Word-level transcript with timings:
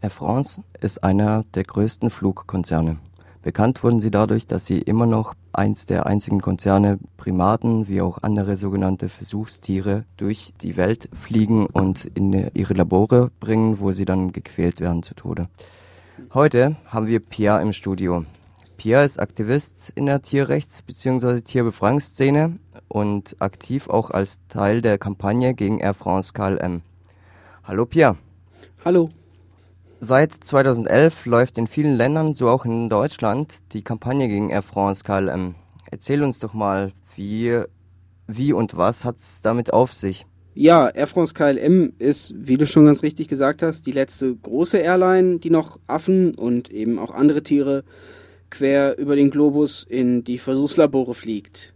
Air 0.00 0.10
France 0.10 0.62
ist 0.80 1.02
einer 1.02 1.44
der 1.54 1.64
größten 1.64 2.10
Flugkonzerne. 2.10 2.98
Bekannt 3.42 3.82
wurden 3.82 4.00
sie 4.00 4.12
dadurch, 4.12 4.46
dass 4.46 4.64
sie 4.64 4.78
immer 4.78 5.06
noch 5.06 5.34
eins 5.52 5.86
der 5.86 6.06
einzigen 6.06 6.40
Konzerne 6.40 6.98
Primaten 7.16 7.88
wie 7.88 8.00
auch 8.00 8.18
andere 8.22 8.56
sogenannte 8.56 9.08
Versuchstiere 9.08 10.04
durch 10.16 10.52
die 10.60 10.76
Welt 10.76 11.08
fliegen 11.12 11.66
und 11.66 12.04
in 12.04 12.32
ihre 12.54 12.74
Labore 12.74 13.32
bringen, 13.40 13.80
wo 13.80 13.90
sie 13.90 14.04
dann 14.04 14.32
gequält 14.32 14.80
werden 14.80 15.02
zu 15.02 15.14
Tode. 15.14 15.48
Heute 16.32 16.76
haben 16.86 17.08
wir 17.08 17.18
Pierre 17.18 17.60
im 17.62 17.72
Studio. 17.72 18.24
Pierre 18.76 19.04
ist 19.04 19.18
Aktivist 19.18 19.92
in 19.96 20.06
der 20.06 20.22
Tierrechts- 20.22 20.82
bzw. 20.82 21.40
Tierbefreiungsszene 21.40 22.58
und 22.86 23.34
aktiv 23.40 23.88
auch 23.88 24.10
als 24.10 24.40
Teil 24.48 24.80
der 24.80 24.98
Kampagne 24.98 25.54
gegen 25.54 25.78
Air 25.78 25.94
France 25.94 26.32
KLM. 26.32 26.82
Hallo 27.64 27.86
Pierre. 27.86 28.16
Hallo. 28.84 29.10
Seit 30.00 30.32
2011 30.32 31.26
läuft 31.26 31.58
in 31.58 31.66
vielen 31.66 31.96
Ländern, 31.96 32.32
so 32.32 32.48
auch 32.48 32.64
in 32.64 32.88
Deutschland, 32.88 33.54
die 33.72 33.82
Kampagne 33.82 34.28
gegen 34.28 34.48
Air 34.48 34.62
France 34.62 35.02
KLM. 35.02 35.56
Erzähl 35.90 36.22
uns 36.22 36.38
doch 36.38 36.54
mal, 36.54 36.92
wie, 37.16 37.62
wie 38.28 38.52
und 38.52 38.76
was 38.76 39.04
hat 39.04 39.18
es 39.18 39.40
damit 39.42 39.72
auf 39.72 39.92
sich? 39.92 40.24
Ja, 40.54 40.88
Air 40.88 41.08
France 41.08 41.34
KLM 41.34 41.94
ist, 41.98 42.32
wie 42.36 42.56
du 42.56 42.66
schon 42.66 42.86
ganz 42.86 43.02
richtig 43.02 43.26
gesagt 43.26 43.62
hast, 43.62 43.86
die 43.86 43.92
letzte 43.92 44.34
große 44.36 44.78
Airline, 44.78 45.40
die 45.40 45.50
noch 45.50 45.80
Affen 45.88 46.34
und 46.36 46.70
eben 46.70 47.00
auch 47.00 47.10
andere 47.10 47.42
Tiere 47.42 47.82
quer 48.50 48.98
über 48.98 49.16
den 49.16 49.30
Globus 49.30 49.84
in 49.88 50.22
die 50.22 50.38
Versuchslabore 50.38 51.14
fliegt. 51.14 51.74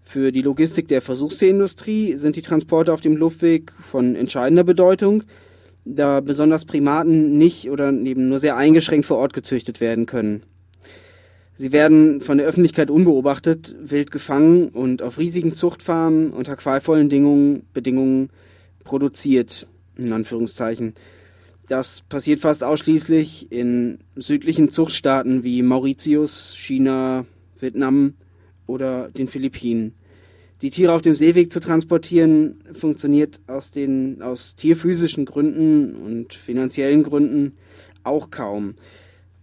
Für 0.00 0.30
die 0.30 0.42
Logistik 0.42 0.86
der 0.88 1.02
Versuchstierindustrie 1.02 2.14
sind 2.14 2.36
die 2.36 2.42
Transporte 2.42 2.92
auf 2.92 3.00
dem 3.00 3.16
Luftweg 3.16 3.72
von 3.80 4.14
entscheidender 4.14 4.64
Bedeutung, 4.64 5.24
da 5.94 6.20
besonders 6.20 6.64
Primaten 6.64 7.38
nicht 7.38 7.70
oder 7.70 7.90
eben 7.92 8.28
nur 8.28 8.38
sehr 8.38 8.56
eingeschränkt 8.56 9.06
vor 9.06 9.18
Ort 9.18 9.32
gezüchtet 9.32 9.80
werden 9.80 10.06
können. 10.06 10.42
Sie 11.54 11.72
werden 11.72 12.20
von 12.20 12.38
der 12.38 12.46
Öffentlichkeit 12.46 12.88
unbeobachtet, 12.90 13.74
wild 13.80 14.12
gefangen 14.12 14.68
und 14.68 15.02
auf 15.02 15.18
riesigen 15.18 15.54
Zuchtfarmen 15.54 16.30
unter 16.30 16.54
qualvollen 16.54 17.08
Bedingungen, 17.08 17.62
Bedingungen 17.72 18.30
produziert, 18.84 19.66
in 19.96 20.12
Anführungszeichen. 20.12 20.94
Das 21.66 22.00
passiert 22.02 22.40
fast 22.40 22.62
ausschließlich 22.62 23.50
in 23.50 23.98
südlichen 24.14 24.70
Zuchtstaaten 24.70 25.42
wie 25.42 25.62
Mauritius, 25.62 26.54
China, 26.56 27.26
Vietnam 27.58 28.14
oder 28.66 29.08
den 29.08 29.26
Philippinen. 29.26 29.94
Die 30.60 30.70
Tiere 30.70 30.92
auf 30.92 31.02
dem 31.02 31.14
Seeweg 31.14 31.52
zu 31.52 31.60
transportieren, 31.60 32.60
funktioniert 32.72 33.40
aus, 33.46 33.70
den, 33.70 34.22
aus 34.22 34.56
tierphysischen 34.56 35.24
Gründen 35.24 35.94
und 35.94 36.34
finanziellen 36.34 37.04
Gründen 37.04 37.56
auch 38.02 38.30
kaum. 38.30 38.74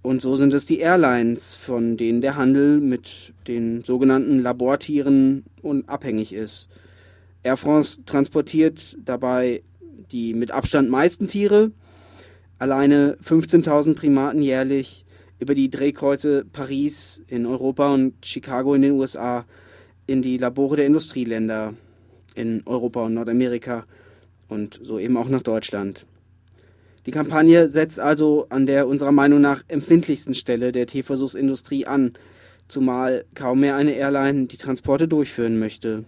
Und 0.02 0.22
so 0.22 0.36
sind 0.36 0.54
es 0.54 0.66
die 0.66 0.80
Airlines, 0.80 1.56
von 1.56 1.96
denen 1.96 2.20
der 2.20 2.36
Handel 2.36 2.82
mit 2.82 3.34
den 3.48 3.82
sogenannten 3.84 4.40
Labortieren 4.40 5.46
abhängig 5.88 6.34
ist. 6.34 6.70
Air 7.44 7.58
France 7.58 8.04
transportiert 8.06 8.98
dabei 9.04 9.64
die 10.12 10.34
mit 10.34 10.52
Abstand 10.52 10.90
meisten 10.90 11.28
Tiere, 11.28 11.72
alleine 12.60 13.18
15.000 13.24 13.96
Primaten 13.96 14.42
jährlich 14.42 15.06
über 15.40 15.56
die 15.56 15.70
Drehkreuze 15.70 16.46
Paris 16.52 17.24
in 17.28 17.46
Europa 17.46 17.94
und 17.94 18.14
Chicago 18.26 18.74
in 18.74 18.82
den 18.82 18.92
USA 18.92 19.46
in 20.08 20.22
die 20.22 20.38
Labore 20.38 20.78
der 20.78 20.86
Industrieländer 20.86 21.74
in 22.36 22.64
Europa 22.66 23.04
und 23.04 23.14
Nordamerika 23.14 23.86
und 24.50 24.80
so 24.84 25.00
eben 25.00 25.18
auch 25.18 25.30
nach 25.30 25.42
Deutschland. 25.42 26.06
Die 27.06 27.12
Kampagne 27.12 27.68
setzt 27.68 28.00
also 28.00 28.48
an 28.50 28.66
der 28.66 28.88
unserer 28.88 29.12
Meinung 29.12 29.40
nach 29.40 29.64
empfindlichsten 29.68 30.34
Stelle 30.34 30.72
der 30.72 30.88
Tierversuchsindustrie 30.88 31.86
an, 31.86 32.14
zumal 32.68 33.26
kaum 33.36 33.60
mehr 33.60 33.76
eine 33.76 33.94
Airline 33.94 34.48
die 34.48 34.58
Transporte 34.58 35.08
durchführen 35.08 35.60
möchte. 35.60 36.06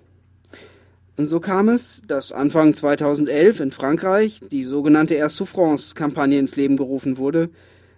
Und 1.15 1.27
so 1.27 1.39
kam 1.39 1.69
es, 1.69 2.01
dass 2.07 2.31
Anfang 2.31 2.73
2011 2.73 3.59
in 3.59 3.71
Frankreich 3.71 4.41
die 4.51 4.63
sogenannte 4.63 5.15
Air 5.15 5.29
Souffrance-Kampagne 5.29 6.37
ins 6.37 6.55
Leben 6.55 6.77
gerufen 6.77 7.17
wurde, 7.17 7.49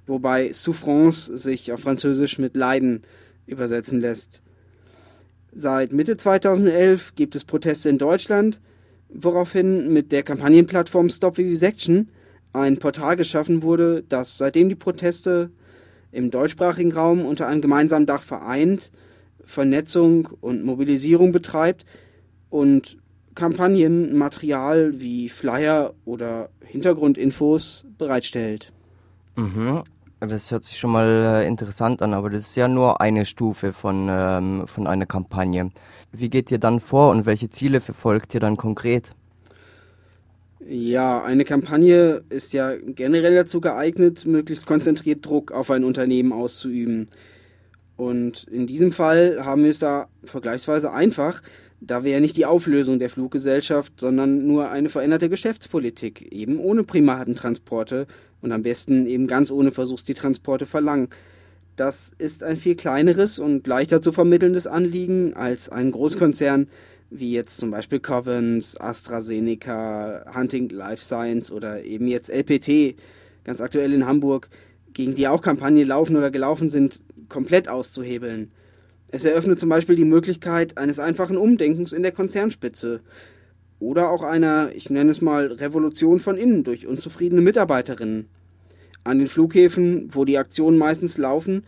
wobei 0.07 0.53
Souffrance 0.53 1.37
sich 1.37 1.71
auf 1.71 1.81
Französisch 1.81 2.37
mit 2.37 2.55
Leiden 2.55 3.03
übersetzen 3.45 3.99
lässt. 3.99 4.41
Seit 5.53 5.91
Mitte 5.91 6.17
2011 6.17 7.15
gibt 7.15 7.35
es 7.35 7.43
Proteste 7.43 7.89
in 7.89 7.97
Deutschland, 7.97 8.59
woraufhin 9.09 9.91
mit 9.91 10.11
der 10.11 10.23
Kampagnenplattform 10.23 11.09
Stop 11.09 11.37
Vivisection 11.37 12.09
ein 12.53 12.77
Portal 12.77 13.15
geschaffen 13.15 13.63
wurde, 13.63 14.03
das 14.07 14.37
seitdem 14.37 14.69
die 14.69 14.75
Proteste 14.75 15.51
im 16.11 16.31
deutschsprachigen 16.31 16.91
Raum 16.91 17.25
unter 17.25 17.47
einem 17.47 17.61
gemeinsamen 17.61 18.05
Dach 18.05 18.23
vereint, 18.23 18.91
Vernetzung 19.43 20.29
und 20.41 20.63
Mobilisierung 20.63 21.31
betreibt 21.31 21.85
und 22.49 22.97
Kampagnenmaterial 23.35 24.99
wie 24.99 25.29
Flyer 25.29 25.93
oder 26.05 26.49
Hintergrundinfos 26.65 27.85
bereitstellt. 27.97 28.71
Mhm. 29.35 29.83
Das 30.21 30.51
hört 30.51 30.65
sich 30.65 30.77
schon 30.77 30.91
mal 30.91 31.07
äh, 31.07 31.47
interessant 31.47 32.01
an, 32.01 32.13
aber 32.13 32.29
das 32.29 32.49
ist 32.49 32.55
ja 32.55 32.67
nur 32.67 32.99
eine 32.99 33.25
Stufe 33.25 33.71
von, 33.71 34.07
ähm, 34.09 34.67
von 34.67 34.85
einer 34.85 35.05
Kampagne. 35.05 35.71
Wie 36.11 36.29
geht 36.29 36.51
ihr 36.51 36.57
dann 36.57 36.81
vor 36.81 37.11
und 37.11 37.25
welche 37.25 37.49
Ziele 37.49 37.79
verfolgt 37.79 38.33
ihr 38.33 38.41
dann 38.41 38.57
konkret? 38.57 39.13
Ja, 40.59 41.23
eine 41.23 41.45
Kampagne 41.45 42.21
ist 42.29 42.51
ja 42.51 42.75
generell 42.75 43.33
dazu 43.33 43.61
geeignet, 43.61 44.25
möglichst 44.25 44.65
konzentriert 44.65 45.25
Druck 45.25 45.53
auf 45.53 45.71
ein 45.71 45.85
Unternehmen 45.85 46.33
auszuüben. 46.33 47.07
Und 47.95 48.43
in 48.45 48.67
diesem 48.67 48.91
Fall 48.91 49.45
haben 49.45 49.63
wir 49.63 49.71
es 49.71 49.79
da 49.79 50.07
vergleichsweise 50.25 50.91
einfach, 50.91 51.41
da 51.81 52.03
ja 52.03 52.19
nicht 52.19 52.37
die 52.37 52.45
Auflösung 52.45 52.99
der 52.99 53.09
Fluggesellschaft, 53.09 53.99
sondern 53.99 54.45
nur 54.45 54.69
eine 54.69 54.89
veränderte 54.89 55.29
Geschäftspolitik, 55.29 56.31
eben 56.31 56.59
ohne 56.59 56.83
Primatentransporte 56.83 58.07
und 58.41 58.51
am 58.51 58.63
besten 58.63 59.05
eben 59.07 59.27
ganz 59.27 59.51
ohne 59.51 59.71
Versuchstiertransporte 59.71 60.65
verlangen. 60.65 61.09
Das 61.75 62.11
ist 62.17 62.43
ein 62.43 62.57
viel 62.57 62.75
kleineres 62.75 63.39
und 63.39 63.65
leichter 63.65 64.01
zu 64.01 64.11
vermittelndes 64.11 64.67
Anliegen 64.67 65.33
als 65.33 65.69
ein 65.69 65.91
Großkonzern 65.91 66.67
wie 67.09 67.33
jetzt 67.33 67.57
zum 67.57 67.71
Beispiel 67.71 67.99
Covens, 67.99 68.79
AstraZeneca, 68.79 70.25
Hunting 70.33 70.69
Life 70.69 71.03
Science 71.03 71.51
oder 71.51 71.83
eben 71.83 72.07
jetzt 72.07 72.29
LPT, 72.29 72.95
ganz 73.43 73.61
aktuell 73.61 73.93
in 73.93 74.05
Hamburg, 74.05 74.49
gegen 74.93 75.15
die 75.15 75.27
auch 75.27 75.41
Kampagnen 75.41 75.87
laufen 75.87 76.15
oder 76.15 76.31
gelaufen 76.31 76.69
sind, 76.69 77.01
komplett 77.27 77.67
auszuhebeln. 77.67 78.51
Es 79.11 79.25
eröffnet 79.25 79.59
zum 79.59 79.69
Beispiel 79.69 79.95
die 79.95 80.05
Möglichkeit 80.05 80.77
eines 80.77 80.99
einfachen 80.99 81.37
Umdenkens 81.37 81.93
in 81.93 82.03
der 82.03 82.11
Konzernspitze 82.11 83.01
oder 83.79 84.09
auch 84.11 84.21
einer, 84.21 84.71
ich 84.75 84.89
nenne 84.89 85.11
es 85.11 85.21
mal, 85.21 85.47
Revolution 85.47 86.19
von 86.19 86.37
innen 86.37 86.63
durch 86.63 86.85
unzufriedene 86.85 87.41
Mitarbeiterinnen. 87.41 88.27
An 89.03 89.17
den 89.17 89.27
Flughäfen, 89.27 90.09
wo 90.13 90.25
die 90.25 90.37
Aktionen 90.37 90.77
meistens 90.77 91.17
laufen, 91.17 91.63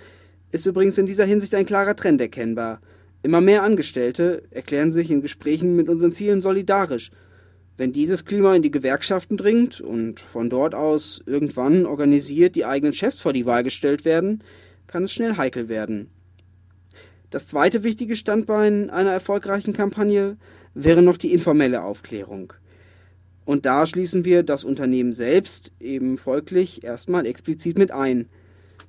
ist 0.52 0.66
übrigens 0.66 0.98
in 0.98 1.06
dieser 1.06 1.26
Hinsicht 1.26 1.56
ein 1.56 1.66
klarer 1.66 1.96
Trend 1.96 2.22
erkennbar. 2.22 2.82
Immer 3.24 3.42
mehr 3.42 3.64
Angestellte 3.64 4.44
erklären 4.52 4.92
sich 4.92 5.10
in 5.10 5.22
Gesprächen 5.22 5.76
mit 5.76 5.90
unseren 5.90 6.14
Zielen 6.14 6.42
solidarisch. 6.42 7.12
Wenn 7.78 7.94
dieses 7.94 8.26
Klima 8.26 8.56
in 8.56 8.62
die 8.62 8.72
Gewerkschaften 8.72 9.38
dringt 9.38 9.82
und 9.82 10.20
von 10.20 10.50
dort 10.50 10.76
aus 10.76 11.24
irgendwann 11.26 11.86
organisiert 11.86 12.56
die 12.56 12.66
eigenen 12.66 12.94
Chefs 12.94 13.20
vor 13.20 13.34
die 13.34 13.46
Wahl 13.46 13.64
gestellt 13.64 14.06
werden, 14.06 14.44
kann 14.86 15.06
es 15.06 15.14
schnell 15.14 15.38
heikel 15.38 15.70
werden. 15.70 16.10
Das 17.32 17.48
zweite 17.48 17.84
wichtige 17.84 18.18
Standbein 18.18 18.90
einer 18.90 19.12
erfolgreichen 19.12 19.74
Kampagne 19.74 20.38
wäre 20.74 21.02
noch 21.02 21.18
die 21.18 21.34
informelle 21.34 21.84
Aufklärung. 21.84 22.54
Und 23.46 23.66
da 23.66 23.86
schließen 23.86 24.26
wir 24.26 24.44
das 24.44 24.64
Unternehmen 24.66 25.14
selbst 25.14 25.72
eben 25.80 26.18
folglich 26.18 26.84
erstmal 26.84 27.26
explizit 27.26 27.78
mit 27.78 27.92
ein. 27.92 28.28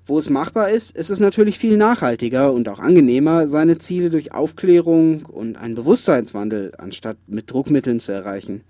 Wo 0.05 0.19
es 0.19 0.29
machbar 0.29 0.71
ist, 0.71 0.95
ist 0.97 1.11
es 1.11 1.21
natürlich 1.21 1.59
viel 1.59 1.77
nachhaltiger 1.77 2.53
und 2.53 2.69
auch 2.69 2.81
angenehmer, 2.81 3.47
seine 3.47 3.79
Ziele 3.79 4.11
durch 4.11 4.33
Aufklärung 4.33 5.25
und 5.27 5.57
einen 5.57 5.77
Bewusstseinswandel 5.77 6.73
anstatt 6.77 7.17
mit 7.29 7.49
Druckmitteln 7.49 8.01
zu 8.01 8.11
erreichen. 8.11 8.63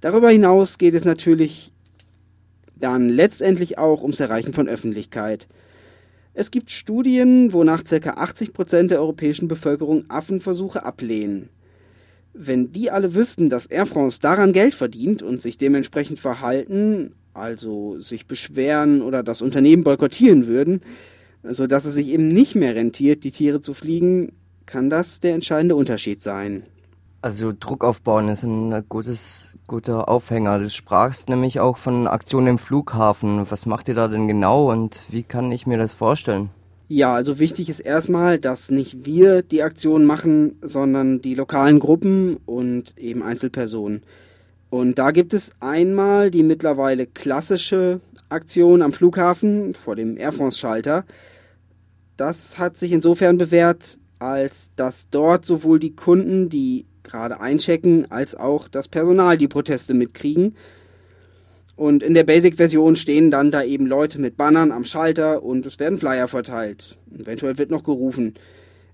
Darüber 0.00 0.30
hinaus 0.30 0.78
geht 0.78 0.94
es 0.94 1.04
natürlich 1.04 1.72
dann 2.76 3.10
letztendlich 3.10 3.76
auch 3.76 4.00
ums 4.00 4.20
Erreichen 4.20 4.54
von 4.54 4.66
Öffentlichkeit. 4.66 5.46
Es 6.32 6.50
gibt 6.50 6.70
Studien, 6.70 7.52
wonach 7.52 7.82
ca. 7.82 8.10
80 8.10 8.52
Prozent 8.52 8.90
der 8.92 9.00
europäischen 9.00 9.48
Bevölkerung 9.48 10.04
Affenversuche 10.08 10.84
ablehnen. 10.84 11.48
Wenn 12.32 12.70
die 12.70 12.90
alle 12.90 13.16
wüssten, 13.16 13.50
dass 13.50 13.66
Air 13.66 13.86
France 13.86 14.20
daran 14.20 14.52
Geld 14.52 14.74
verdient 14.74 15.22
und 15.22 15.42
sich 15.42 15.58
dementsprechend 15.58 16.20
verhalten, 16.20 17.14
also 17.34 17.98
sich 17.98 18.26
beschweren 18.26 19.02
oder 19.02 19.24
das 19.24 19.42
Unternehmen 19.42 19.82
boykottieren 19.82 20.46
würden, 20.46 20.82
sodass 21.42 21.84
es 21.84 21.94
sich 21.94 22.08
eben 22.08 22.28
nicht 22.28 22.54
mehr 22.54 22.76
rentiert, 22.76 23.24
die 23.24 23.32
Tiere 23.32 23.60
zu 23.60 23.74
fliegen, 23.74 24.32
kann 24.66 24.88
das 24.88 25.18
der 25.18 25.34
entscheidende 25.34 25.74
Unterschied 25.74 26.22
sein. 26.22 26.62
Also 27.22 27.52
Druck 27.58 27.84
aufbauen 27.84 28.28
ist 28.30 28.42
ein 28.44 28.84
gutes, 28.88 29.46
guter 29.66 30.08
Aufhänger. 30.08 30.58
Du 30.58 30.70
sprachst 30.70 31.28
nämlich 31.28 31.60
auch 31.60 31.76
von 31.76 32.06
Aktionen 32.06 32.46
im 32.46 32.58
Flughafen. 32.58 33.50
Was 33.50 33.66
macht 33.66 33.88
ihr 33.88 33.94
da 33.94 34.08
denn 34.08 34.26
genau 34.26 34.72
und 34.72 35.04
wie 35.10 35.22
kann 35.22 35.52
ich 35.52 35.66
mir 35.66 35.76
das 35.76 35.92
vorstellen? 35.92 36.48
Ja, 36.88 37.14
also 37.14 37.38
wichtig 37.38 37.68
ist 37.68 37.80
erstmal, 37.80 38.38
dass 38.38 38.70
nicht 38.70 39.04
wir 39.04 39.42
die 39.42 39.62
Aktion 39.62 40.06
machen, 40.06 40.56
sondern 40.62 41.20
die 41.20 41.34
lokalen 41.34 41.78
Gruppen 41.78 42.38
und 42.46 42.96
eben 42.98 43.22
Einzelpersonen. 43.22 44.02
Und 44.70 44.98
da 44.98 45.10
gibt 45.10 45.34
es 45.34 45.52
einmal 45.60 46.30
die 46.30 46.42
mittlerweile 46.42 47.06
klassische 47.06 48.00
Aktion 48.28 48.82
am 48.82 48.92
Flughafen 48.92 49.74
vor 49.74 49.94
dem 49.94 50.16
Air 50.16 50.32
France-Schalter. 50.32 51.04
Das 52.16 52.58
hat 52.58 52.76
sich 52.76 52.92
insofern 52.92 53.36
bewährt, 53.36 53.98
als 54.18 54.72
dass 54.74 55.10
dort 55.10 55.44
sowohl 55.44 55.78
die 55.78 55.94
Kunden, 55.94 56.48
die 56.48 56.86
gerade 57.10 57.40
einchecken, 57.40 58.10
als 58.10 58.34
auch 58.34 58.68
das 58.68 58.88
Personal 58.88 59.36
die 59.36 59.48
Proteste 59.48 59.94
mitkriegen. 59.94 60.54
Und 61.76 62.02
in 62.02 62.14
der 62.14 62.24
Basic-Version 62.24 62.96
stehen 62.96 63.30
dann 63.30 63.50
da 63.50 63.62
eben 63.62 63.86
Leute 63.86 64.20
mit 64.20 64.36
Bannern 64.36 64.70
am 64.70 64.84
Schalter 64.84 65.42
und 65.42 65.64
es 65.64 65.78
werden 65.78 65.98
Flyer 65.98 66.28
verteilt. 66.28 66.96
Eventuell 67.18 67.56
wird 67.56 67.70
noch 67.70 67.84
gerufen. 67.84 68.34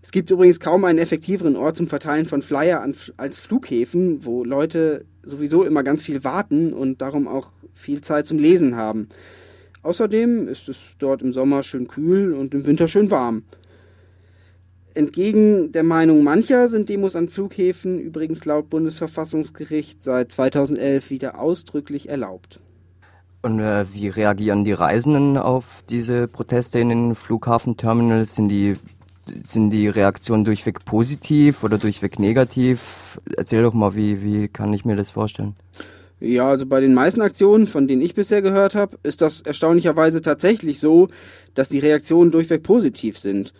Es 0.02 0.12
gibt 0.12 0.30
übrigens 0.30 0.60
kaum 0.60 0.84
einen 0.84 1.00
effektiveren 1.00 1.56
Ort 1.56 1.76
zum 1.76 1.88
Verteilen 1.88 2.26
von 2.26 2.42
Flyer 2.42 2.86
als 3.16 3.38
Flughäfen, 3.38 4.24
wo 4.24 4.44
Leute 4.44 5.04
sowieso 5.24 5.64
immer 5.64 5.82
ganz 5.82 6.04
viel 6.04 6.22
warten 6.22 6.72
und 6.72 7.02
darum 7.02 7.26
auch 7.26 7.50
viel 7.74 8.02
Zeit 8.02 8.26
zum 8.28 8.38
Lesen 8.38 8.76
haben. 8.76 9.08
Außerdem 9.82 10.46
ist 10.46 10.69
es 10.69 10.94
dort 11.00 11.22
im 11.22 11.32
Sommer 11.32 11.64
schön 11.64 11.88
kühl 11.88 12.34
und 12.34 12.54
im 12.54 12.66
Winter 12.66 12.86
schön 12.86 13.10
warm. 13.10 13.42
Entgegen 14.96 15.72
der 15.72 15.82
Meinung 15.82 16.22
mancher 16.22 16.69
sind 16.69 16.88
Demos 16.88 17.16
an 17.16 17.28
Flughäfen 17.28 17.98
übrigens 17.98 18.46
laut 18.46 18.70
Bundesverfassungsgericht 18.70 20.02
seit 20.02 20.32
2011 20.32 21.10
wieder 21.10 21.38
ausdrücklich 21.38 22.08
erlaubt. 22.08 22.60
Und 23.43 23.60
äh, 23.60 23.84
wie 23.93 24.08
reagieren 24.08 24.64
die 24.64 24.72
Reisenden 24.72 25.37
auf 25.37 25.84
diese 25.90 26.28
Proteste 26.28 26.78
in 26.78 26.88
den 26.88 27.14
Flughafenterminals? 27.14 28.34
Sind 28.34 28.48
die, 28.48 28.76
sind 29.46 29.69
die 29.69 29.88
Reaktionen 29.88 30.44
durchweg 30.44 30.87
positiv 30.87 31.62
oder 31.62 31.76
durchweg 31.76 32.19
negativ? 32.19 33.20
Erzähl 33.37 33.62
doch 33.62 33.75
mal, 33.75 33.94
wie, 33.94 34.22
wie 34.22 34.48
kann 34.48 34.72
ich 34.72 34.87
mir 34.87 34.96
das 34.96 35.10
vorstellen? 35.10 35.56
Ja, 36.20 36.48
also 36.48 36.64
bei 36.64 36.81
den 36.81 36.94
meisten 36.94 37.20
Aktionen, 37.20 37.66
von 37.66 37.87
denen 37.87 38.00
ich 38.00 38.14
bisher 38.14 38.40
gehört 38.40 38.75
habe, 38.75 38.96
ist 39.02 39.20
das 39.20 39.43
erstaunlicherweise 39.43 40.22
tatsächlich 40.22 40.81
so, 40.81 41.08
dass 41.52 41.69
die 41.69 41.81
Reaktionen 41.81 42.31
durchweg 42.31 42.62
positiv 42.62 43.19
sind. 43.19 43.52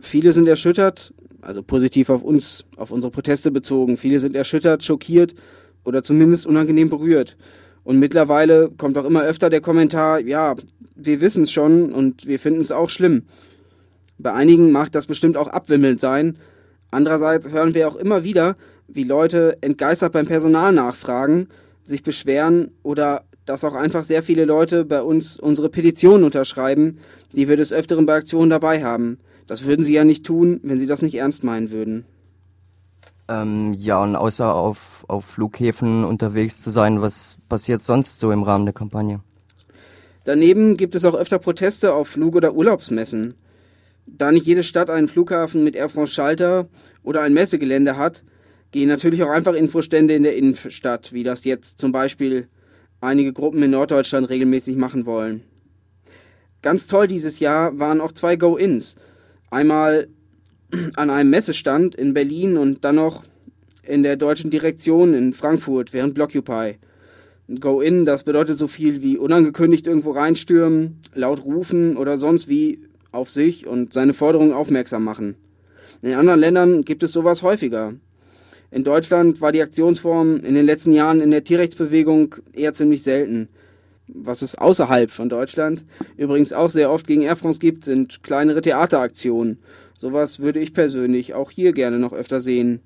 Viele 0.00 0.32
sind 0.32 0.46
erschüttert, 0.46 1.12
also 1.40 1.62
positiv 1.62 2.10
auf 2.10 2.22
uns, 2.22 2.64
auf 2.76 2.90
unsere 2.90 3.10
Proteste 3.10 3.50
bezogen. 3.50 3.96
Viele 3.96 4.18
sind 4.20 4.36
erschüttert, 4.36 4.84
schockiert 4.84 5.34
oder 5.84 6.02
zumindest 6.02 6.46
unangenehm 6.46 6.88
berührt. 6.88 7.36
Und 7.84 7.98
mittlerweile 7.98 8.70
kommt 8.76 8.98
auch 8.98 9.04
immer 9.04 9.22
öfter 9.22 9.50
der 9.50 9.60
Kommentar, 9.60 10.20
ja, 10.20 10.54
wir 10.94 11.20
wissen 11.20 11.44
es 11.44 11.52
schon 11.52 11.92
und 11.92 12.26
wir 12.26 12.38
finden 12.38 12.60
es 12.60 12.70
auch 12.70 12.90
schlimm. 12.90 13.22
Bei 14.18 14.32
einigen 14.32 14.72
mag 14.72 14.92
das 14.92 15.06
bestimmt 15.06 15.36
auch 15.36 15.48
abwimmelnd 15.48 16.00
sein. 16.00 16.36
Andererseits 16.90 17.48
hören 17.48 17.74
wir 17.74 17.88
auch 17.88 17.96
immer 17.96 18.24
wieder, 18.24 18.56
wie 18.88 19.04
Leute 19.04 19.58
entgeistert 19.60 20.12
beim 20.12 20.26
Personal 20.26 20.72
nachfragen, 20.72 21.48
sich 21.82 22.02
beschweren 22.02 22.72
oder 22.82 23.24
dass 23.46 23.64
auch 23.64 23.74
einfach 23.74 24.04
sehr 24.04 24.22
viele 24.22 24.44
Leute 24.44 24.84
bei 24.84 25.00
uns 25.00 25.38
unsere 25.38 25.70
Petition 25.70 26.24
unterschreiben, 26.24 26.98
die 27.32 27.48
wir 27.48 27.56
des 27.56 27.72
Öfteren 27.72 28.06
bei 28.06 28.16
Aktionen 28.16 28.50
dabei 28.50 28.82
haben. 28.82 29.18
Das 29.48 29.64
würden 29.64 29.82
sie 29.82 29.94
ja 29.94 30.04
nicht 30.04 30.24
tun, 30.24 30.60
wenn 30.62 30.78
sie 30.78 30.86
das 30.86 31.02
nicht 31.02 31.16
ernst 31.16 31.42
meinen 31.42 31.72
würden. 31.72 32.04
Ähm, 33.28 33.74
ja, 33.74 34.00
und 34.00 34.14
außer 34.14 34.54
auf, 34.54 35.04
auf 35.08 35.24
Flughäfen 35.24 36.04
unterwegs 36.04 36.60
zu 36.60 36.70
sein, 36.70 37.00
was 37.00 37.36
passiert 37.48 37.82
sonst 37.82 38.20
so 38.20 38.30
im 38.30 38.42
Rahmen 38.42 38.66
der 38.66 38.74
Kampagne? 38.74 39.20
Daneben 40.24 40.76
gibt 40.76 40.94
es 40.94 41.04
auch 41.04 41.14
öfter 41.14 41.38
Proteste 41.38 41.94
auf 41.94 42.08
Flug- 42.08 42.36
oder 42.36 42.54
Urlaubsmessen. 42.54 43.34
Da 44.06 44.30
nicht 44.30 44.46
jede 44.46 44.62
Stadt 44.62 44.90
einen 44.90 45.08
Flughafen 45.08 45.64
mit 45.64 45.74
Air 45.74 45.88
France 45.88 46.14
Schalter 46.14 46.68
oder 47.02 47.22
ein 47.22 47.34
Messegelände 47.34 47.96
hat, 47.96 48.22
gehen 48.70 48.88
natürlich 48.88 49.22
auch 49.22 49.30
einfach 49.30 49.54
Infostände 49.54 50.14
in 50.14 50.22
der 50.22 50.36
Innenstadt, 50.36 51.12
wie 51.12 51.22
das 51.22 51.44
jetzt 51.44 51.78
zum 51.78 51.92
Beispiel 51.92 52.48
einige 53.00 53.32
Gruppen 53.32 53.62
in 53.62 53.70
Norddeutschland 53.70 54.28
regelmäßig 54.28 54.76
machen 54.76 55.06
wollen. 55.06 55.42
Ganz 56.60 56.86
toll 56.86 57.06
dieses 57.06 57.40
Jahr 57.40 57.78
waren 57.78 58.00
auch 58.00 58.12
zwei 58.12 58.36
Go-Ins. 58.36 58.96
Einmal 59.50 60.08
an 60.96 61.10
einem 61.10 61.30
Messestand 61.30 61.94
in 61.94 62.12
Berlin 62.14 62.56
und 62.56 62.84
dann 62.84 62.96
noch 62.96 63.24
in 63.82 64.02
der 64.02 64.16
deutschen 64.16 64.50
Direktion 64.50 65.14
in 65.14 65.32
Frankfurt 65.32 65.92
während 65.92 66.14
Blockupy. 66.14 66.76
Go-In, 67.60 68.04
das 68.04 68.24
bedeutet 68.24 68.58
so 68.58 68.66
viel 68.68 69.00
wie 69.00 69.16
unangekündigt 69.16 69.86
irgendwo 69.86 70.10
reinstürmen, 70.10 71.00
laut 71.14 71.42
rufen 71.44 71.96
oder 71.96 72.18
sonst 72.18 72.48
wie 72.48 72.80
auf 73.10 73.30
sich 73.30 73.66
und 73.66 73.94
seine 73.94 74.12
Forderungen 74.12 74.52
aufmerksam 74.52 75.02
machen. 75.02 75.36
In 76.02 76.14
anderen 76.14 76.40
Ländern 76.40 76.84
gibt 76.84 77.02
es 77.02 77.12
sowas 77.12 77.42
häufiger. 77.42 77.94
In 78.70 78.84
Deutschland 78.84 79.40
war 79.40 79.50
die 79.50 79.62
Aktionsform 79.62 80.40
in 80.40 80.54
den 80.54 80.66
letzten 80.66 80.92
Jahren 80.92 81.22
in 81.22 81.30
der 81.30 81.42
Tierrechtsbewegung 81.42 82.34
eher 82.52 82.74
ziemlich 82.74 83.02
selten. 83.02 83.48
Was 84.08 84.42
es 84.42 84.54
außerhalb 84.54 85.10
von 85.10 85.28
Deutschland 85.28 85.84
übrigens 86.16 86.52
auch 86.52 86.70
sehr 86.70 86.90
oft 86.90 87.06
gegen 87.06 87.22
Air 87.22 87.36
France 87.36 87.58
gibt, 87.58 87.84
sind 87.84 88.22
kleinere 88.22 88.62
Theateraktionen. 88.62 89.58
Sowas 89.98 90.40
würde 90.40 90.60
ich 90.60 90.72
persönlich 90.72 91.34
auch 91.34 91.50
hier 91.50 91.72
gerne 91.72 91.98
noch 91.98 92.12
öfter 92.12 92.40
sehen. 92.40 92.80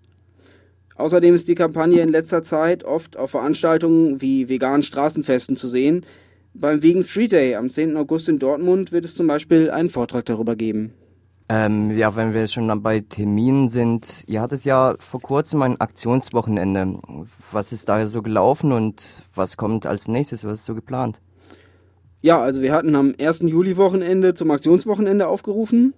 Außerdem 0.97 1.35
ist 1.35 1.49
die 1.49 1.55
Kampagne 1.55 2.03
in 2.03 2.11
letzter 2.11 2.43
Zeit 2.43 2.85
oft 2.85 3.17
auf 3.17 3.31
Veranstaltungen 3.31 4.21
wie 4.21 4.49
veganen 4.49 4.83
Straßenfesten 4.83 5.57
zu 5.57 5.69
sehen. 5.69 6.05
Beim 6.55 6.83
Vegan 6.83 7.03
Street 7.03 7.33
Day 7.33 7.55
am 7.55 7.71
10. 7.71 7.97
August 7.97 8.29
in 8.29 8.39
Dortmund 8.39 8.93
wird 8.93 9.05
es 9.05 9.15
zum 9.15 9.27
Beispiel 9.27 9.71
einen 9.71 9.91
Vortrag 9.91 10.27
darüber 10.27 10.55
geben. 10.55 10.93
Ähm, 11.55 11.99
ja, 11.99 12.17
wenn 12.17 12.33
wir 12.33 12.49
schon 12.49 12.83
bei 12.83 13.01
Terminen 13.01 13.69
sind, 13.69 14.25
ihr 14.27 14.41
hattet 14.41 14.65
ja 14.65 14.95
vor 15.01 15.21
kurzem 15.21 15.61
ein 15.61 15.79
Aktionswochenende. 15.79 16.99
Was 17.51 17.73
ist 17.73 17.91
da 17.91 18.07
so 18.07 18.23
gelaufen 18.23 18.73
und 18.73 19.23
was 19.35 19.59
kommt 19.59 19.85
als 19.85 20.09
nächstes? 20.09 20.47
Was 20.47 20.61
ist 20.61 20.65
so 20.65 20.75
geplant? 20.75 21.21
Ja, 22.23 22.41
also 22.41 22.63
wir 22.63 22.73
hatten 22.73 22.95
am 22.95 23.15
1. 23.21 23.41
Juli-Wochenende 23.41 24.33
zum 24.33 24.51
Aktionswochenende 24.51 25.29
aufgerufen. 25.29 25.93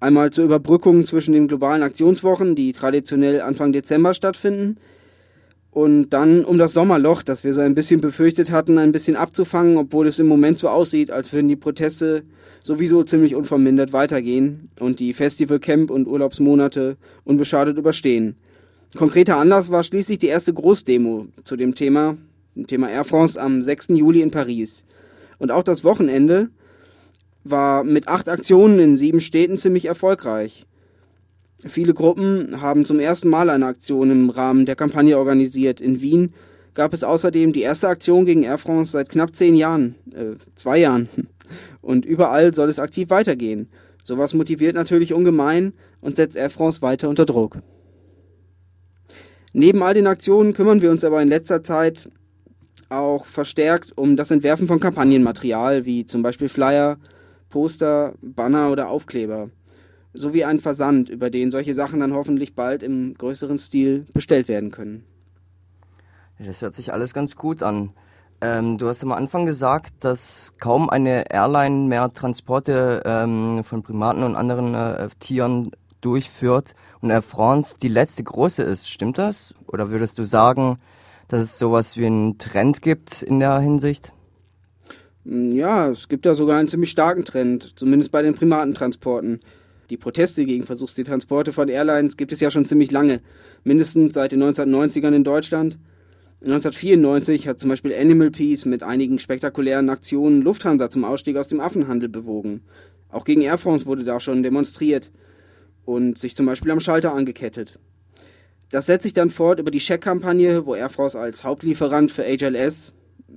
Einmal 0.00 0.32
zur 0.32 0.44
Überbrückung 0.44 1.06
zwischen 1.06 1.32
den 1.32 1.48
globalen 1.48 1.82
Aktionswochen, 1.82 2.54
die 2.54 2.72
traditionell 2.72 3.40
Anfang 3.40 3.72
Dezember 3.72 4.12
stattfinden. 4.12 4.76
Und 5.74 6.10
dann 6.10 6.44
um 6.44 6.56
das 6.56 6.72
Sommerloch, 6.72 7.24
das 7.24 7.42
wir 7.42 7.52
so 7.52 7.60
ein 7.60 7.74
bisschen 7.74 8.00
befürchtet 8.00 8.52
hatten, 8.52 8.78
ein 8.78 8.92
bisschen 8.92 9.16
abzufangen, 9.16 9.76
obwohl 9.76 10.06
es 10.06 10.20
im 10.20 10.28
Moment 10.28 10.56
so 10.56 10.68
aussieht, 10.68 11.10
als 11.10 11.32
würden 11.32 11.48
die 11.48 11.56
Proteste 11.56 12.22
sowieso 12.62 13.02
ziemlich 13.02 13.34
unvermindert 13.34 13.92
weitergehen 13.92 14.68
und 14.78 15.00
die 15.00 15.12
Festivalcamp- 15.12 15.90
und 15.90 16.06
Urlaubsmonate 16.06 16.96
unbeschadet 17.24 17.76
überstehen. 17.76 18.36
Konkreter 18.96 19.36
Anlass 19.36 19.72
war 19.72 19.82
schließlich 19.82 20.20
die 20.20 20.28
erste 20.28 20.54
Großdemo 20.54 21.26
zu 21.42 21.56
dem 21.56 21.74
Thema, 21.74 22.18
dem 22.54 22.68
Thema 22.68 22.88
Air 22.88 23.02
France 23.02 23.42
am 23.42 23.60
6. 23.60 23.88
Juli 23.88 24.22
in 24.22 24.30
Paris. 24.30 24.84
Und 25.38 25.50
auch 25.50 25.64
das 25.64 25.82
Wochenende 25.82 26.50
war 27.42 27.82
mit 27.82 28.06
acht 28.06 28.28
Aktionen 28.28 28.78
in 28.78 28.96
sieben 28.96 29.20
Städten 29.20 29.58
ziemlich 29.58 29.86
erfolgreich. 29.86 30.66
Viele 31.66 31.94
Gruppen 31.94 32.60
haben 32.60 32.84
zum 32.84 33.00
ersten 33.00 33.28
Mal 33.28 33.48
eine 33.48 33.66
Aktion 33.66 34.10
im 34.10 34.30
Rahmen 34.30 34.66
der 34.66 34.76
Kampagne 34.76 35.16
organisiert. 35.16 35.80
In 35.80 36.02
Wien 36.02 36.34
gab 36.74 36.92
es 36.92 37.02
außerdem 37.02 37.52
die 37.52 37.62
erste 37.62 37.88
Aktion 37.88 38.26
gegen 38.26 38.42
Air 38.42 38.58
France 38.58 38.92
seit 38.92 39.08
knapp 39.08 39.34
zehn 39.34 39.54
Jahren, 39.54 39.94
äh, 40.12 40.36
zwei 40.54 40.78
Jahren. 40.78 41.08
Und 41.80 42.04
überall 42.04 42.54
soll 42.54 42.68
es 42.68 42.78
aktiv 42.78 43.08
weitergehen. 43.10 43.68
Sowas 44.02 44.34
motiviert 44.34 44.74
natürlich 44.74 45.14
ungemein 45.14 45.72
und 46.02 46.16
setzt 46.16 46.36
Air 46.36 46.50
France 46.50 46.82
weiter 46.82 47.08
unter 47.08 47.24
Druck. 47.24 47.58
Neben 49.54 49.82
all 49.82 49.94
den 49.94 50.06
Aktionen 50.06 50.52
kümmern 50.52 50.82
wir 50.82 50.90
uns 50.90 51.04
aber 51.04 51.22
in 51.22 51.28
letzter 51.28 51.62
Zeit 51.62 52.10
auch 52.90 53.24
verstärkt 53.24 53.96
um 53.96 54.16
das 54.16 54.30
Entwerfen 54.30 54.68
von 54.68 54.80
Kampagnenmaterial, 54.80 55.86
wie 55.86 56.04
zum 56.04 56.22
Beispiel 56.22 56.50
Flyer, 56.50 56.98
Poster, 57.48 58.14
Banner 58.20 58.70
oder 58.70 58.90
Aufkleber, 58.90 59.48
sowie 60.14 60.44
einen 60.44 60.60
Versand, 60.60 61.08
über 61.08 61.28
den 61.28 61.50
solche 61.50 61.74
Sachen 61.74 62.00
dann 62.00 62.14
hoffentlich 62.14 62.54
bald 62.54 62.82
im 62.82 63.14
größeren 63.14 63.58
Stil 63.58 64.06
bestellt 64.12 64.48
werden 64.48 64.70
können. 64.70 65.04
Das 66.38 66.62
hört 66.62 66.74
sich 66.74 66.92
alles 66.92 67.12
ganz 67.12 67.36
gut 67.36 67.62
an. 67.62 67.90
Ähm, 68.40 68.78
du 68.78 68.88
hast 68.88 69.02
am 69.02 69.12
Anfang 69.12 69.46
gesagt, 69.46 69.92
dass 70.00 70.54
kaum 70.58 70.90
eine 70.90 71.30
Airline 71.30 71.88
mehr 71.88 72.12
Transporte 72.12 73.02
ähm, 73.04 73.62
von 73.64 73.82
Primaten 73.82 74.22
und 74.22 74.36
anderen 74.36 74.74
äh, 74.74 75.08
Tieren 75.20 75.70
durchführt 76.00 76.74
und 77.00 77.10
Air 77.10 77.22
France 77.22 77.76
die 77.80 77.88
letzte 77.88 78.22
große 78.22 78.62
ist. 78.62 78.90
Stimmt 78.90 79.18
das? 79.18 79.54
Oder 79.66 79.90
würdest 79.90 80.18
du 80.18 80.24
sagen, 80.24 80.78
dass 81.28 81.42
es 81.42 81.58
sowas 81.58 81.96
wie 81.96 82.06
einen 82.06 82.38
Trend 82.38 82.82
gibt 82.82 83.22
in 83.22 83.40
der 83.40 83.58
Hinsicht? 83.60 84.12
Hm, 85.24 85.52
ja, 85.52 85.88
es 85.88 86.08
gibt 86.08 86.26
ja 86.26 86.34
sogar 86.34 86.58
einen 86.58 86.68
ziemlich 86.68 86.90
starken 86.90 87.24
Trend, 87.24 87.78
zumindest 87.78 88.12
bei 88.12 88.22
den 88.22 88.34
Primatentransporten. 88.34 89.40
Die 89.90 89.96
Proteste 89.96 90.44
gegen 90.46 90.64
Versuchstiertransporte 90.64 91.52
von 91.52 91.68
Airlines 91.68 92.16
gibt 92.16 92.32
es 92.32 92.40
ja 92.40 92.50
schon 92.50 92.64
ziemlich 92.64 92.90
lange, 92.90 93.20
mindestens 93.64 94.14
seit 94.14 94.32
den 94.32 94.42
1990ern 94.42 95.14
in 95.14 95.24
Deutschland. 95.24 95.78
1994 96.40 97.48
hat 97.48 97.60
zum 97.60 97.70
Beispiel 97.70 97.94
Animal 97.94 98.30
Peace 98.30 98.64
mit 98.64 98.82
einigen 98.82 99.18
spektakulären 99.18 99.88
Aktionen 99.88 100.42
Lufthansa 100.42 100.90
zum 100.90 101.04
Ausstieg 101.04 101.36
aus 101.36 101.48
dem 101.48 101.60
Affenhandel 101.60 102.08
bewogen. 102.08 102.62
Auch 103.10 103.24
gegen 103.24 103.42
Air 103.42 103.58
France 103.58 103.86
wurde 103.86 104.04
da 104.04 104.20
schon 104.20 104.42
demonstriert 104.42 105.10
und 105.84 106.18
sich 106.18 106.34
zum 106.34 106.46
Beispiel 106.46 106.70
am 106.70 106.80
Schalter 106.80 107.14
angekettet. 107.14 107.78
Das 108.70 108.86
setzt 108.86 109.04
sich 109.04 109.12
dann 109.12 109.30
fort 109.30 109.60
über 109.60 109.70
die 109.70 109.78
Check-Kampagne, 109.78 110.66
wo 110.66 110.74
Air 110.74 110.88
France 110.88 111.18
als 111.18 111.44
Hauptlieferant 111.44 112.10
für 112.10 112.24
HLS, 112.24 112.92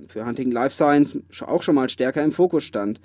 für 0.08 0.26
Hunting 0.26 0.50
Life 0.50 0.74
Science, 0.74 1.16
auch 1.42 1.62
schon 1.62 1.74
mal 1.74 1.88
stärker 1.88 2.24
im 2.24 2.32
Fokus 2.32 2.64
stand. 2.64 3.00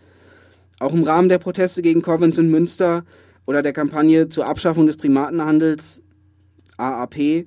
Auch 0.80 0.94
im 0.94 1.04
Rahmen 1.04 1.30
der 1.30 1.38
Proteste 1.38 1.82
gegen 1.82 2.02
Covens 2.02 2.38
in 2.38 2.50
Münster 2.50 3.06
oder 3.46 3.62
der 3.62 3.74
Kampagne 3.74 4.30
zur 4.30 4.46
Abschaffung 4.46 4.88
des 4.88 4.98
Primatenhandels 4.98 6.02
AAP 6.78 7.46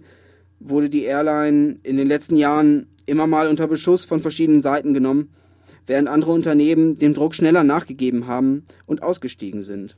wurde 0.61 0.91
die 0.91 1.03
Airline 1.03 1.79
in 1.83 1.97
den 1.97 2.09
letzten 2.09 2.37
Jahren 2.37 2.87
immer 3.07 3.26
mal 3.26 3.49
unter 3.49 3.67
Beschuss 3.67 4.05
von 4.05 4.23
verschiedenen 4.23 4.62
Seiten 4.62 4.95
genommen, 4.95 5.31
während 5.87 6.09
andere 6.09 6.33
Unternehmen 6.33 6.97
dem 6.99 7.15
Druck 7.15 7.35
schneller 7.35 7.65
nachgegeben 7.65 8.26
haben 8.26 8.65
und 8.87 9.03
ausgestiegen 9.03 9.62
sind. 9.62 9.97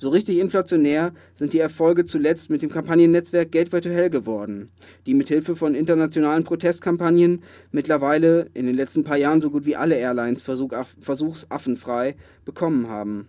So 0.00 0.10
richtig 0.10 0.38
inflationär 0.38 1.12
sind 1.34 1.52
die 1.52 1.58
Erfolge 1.58 2.04
zuletzt 2.04 2.50
mit 2.50 2.62
dem 2.62 2.70
Kampagnennetzwerk 2.70 3.50
Gateway 3.50 3.80
to 3.80 3.90
Hell 3.90 4.10
geworden, 4.10 4.70
die 5.06 5.14
mit 5.14 5.26
Hilfe 5.26 5.56
von 5.56 5.74
internationalen 5.74 6.44
Protestkampagnen 6.44 7.42
mittlerweile 7.72 8.48
in 8.54 8.66
den 8.66 8.76
letzten 8.76 9.02
paar 9.02 9.16
Jahren 9.16 9.40
so 9.40 9.50
gut 9.50 9.66
wie 9.66 9.74
alle 9.74 9.96
Airlines 9.96 10.42
versuch, 10.42 10.70
versuchsaffenfrei 11.00 12.14
bekommen 12.44 12.88
haben. 12.88 13.26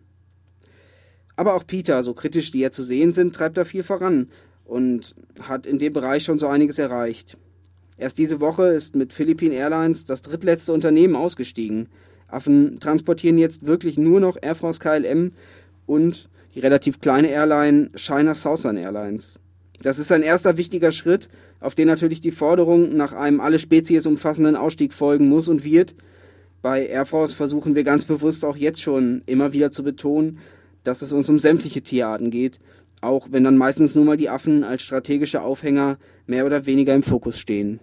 Aber 1.39 1.53
auch 1.53 1.65
Peter, 1.65 2.03
so 2.03 2.13
kritisch 2.13 2.51
die 2.51 2.59
ja 2.59 2.69
zu 2.69 2.83
sehen 2.83 3.13
sind, 3.13 3.33
treibt 3.33 3.55
da 3.55 3.63
viel 3.63 3.81
voran 3.81 4.27
und 4.65 5.15
hat 5.39 5.65
in 5.65 5.79
dem 5.79 5.93
Bereich 5.93 6.25
schon 6.25 6.37
so 6.37 6.47
einiges 6.47 6.79
erreicht. 6.79 7.37
Erst 7.95 8.17
diese 8.17 8.41
Woche 8.41 8.67
ist 8.73 8.93
mit 8.93 9.13
Philippine 9.13 9.55
Airlines 9.55 10.03
das 10.03 10.21
drittletzte 10.21 10.73
Unternehmen 10.73 11.15
ausgestiegen. 11.15 11.87
Affen 12.27 12.81
transportieren 12.81 13.37
jetzt 13.37 13.65
wirklich 13.65 13.97
nur 13.97 14.19
noch 14.19 14.35
Air 14.41 14.53
France 14.53 14.81
KLM 14.81 15.31
und 15.85 16.27
die 16.55 16.59
relativ 16.59 16.99
kleine 16.99 17.29
Airline 17.29 17.91
China 17.95 18.35
Southern 18.35 18.75
Airlines. 18.75 19.39
Das 19.81 19.97
ist 19.97 20.11
ein 20.11 20.23
erster 20.23 20.57
wichtiger 20.57 20.91
Schritt, 20.91 21.29
auf 21.61 21.73
den 21.73 21.87
natürlich 21.87 22.19
die 22.19 22.31
Forderung 22.31 22.97
nach 22.97 23.13
einem 23.13 23.39
alle 23.39 23.59
Spezies 23.59 24.05
umfassenden 24.05 24.57
Ausstieg 24.57 24.91
folgen 24.91 25.29
muss 25.29 25.47
und 25.47 25.63
wird. 25.63 25.95
Bei 26.61 26.85
Air 26.85 27.05
France 27.05 27.33
versuchen 27.33 27.75
wir 27.75 27.85
ganz 27.85 28.03
bewusst 28.03 28.43
auch 28.43 28.57
jetzt 28.57 28.81
schon 28.81 29.21
immer 29.25 29.53
wieder 29.53 29.71
zu 29.71 29.83
betonen, 29.83 30.39
dass 30.83 31.01
es 31.01 31.13
uns 31.13 31.29
um 31.29 31.39
sämtliche 31.39 31.81
Tierarten 31.81 32.31
geht, 32.31 32.59
auch 33.01 33.27
wenn 33.31 33.43
dann 33.43 33.57
meistens 33.57 33.95
nur 33.95 34.05
mal 34.05 34.17
die 34.17 34.29
Affen 34.29 34.63
als 34.63 34.81
strategische 34.81 35.41
Aufhänger 35.41 35.97
mehr 36.27 36.45
oder 36.45 36.65
weniger 36.65 36.93
im 36.93 37.03
Fokus 37.03 37.39
stehen 37.39 37.79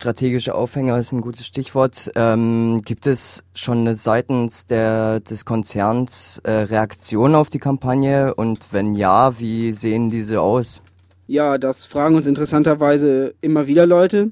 strategische 0.00 0.54
Aufhänger 0.54 0.98
ist 0.98 1.12
ein 1.12 1.20
gutes 1.20 1.44
Stichwort. 1.46 2.10
Ähm, 2.14 2.80
gibt 2.86 3.06
es 3.06 3.44
schon 3.54 3.94
seitens 3.96 4.64
der, 4.66 5.20
des 5.20 5.44
Konzerns 5.44 6.40
äh, 6.42 6.52
Reaktionen 6.52 7.34
auf 7.34 7.50
die 7.50 7.58
Kampagne 7.58 8.34
und 8.34 8.72
wenn 8.72 8.94
ja, 8.94 9.38
wie 9.38 9.72
sehen 9.72 10.08
diese 10.08 10.40
aus? 10.40 10.80
Ja, 11.26 11.58
das 11.58 11.84
fragen 11.84 12.14
uns 12.16 12.26
interessanterweise 12.26 13.34
immer 13.42 13.66
wieder 13.66 13.84
Leute. 13.84 14.30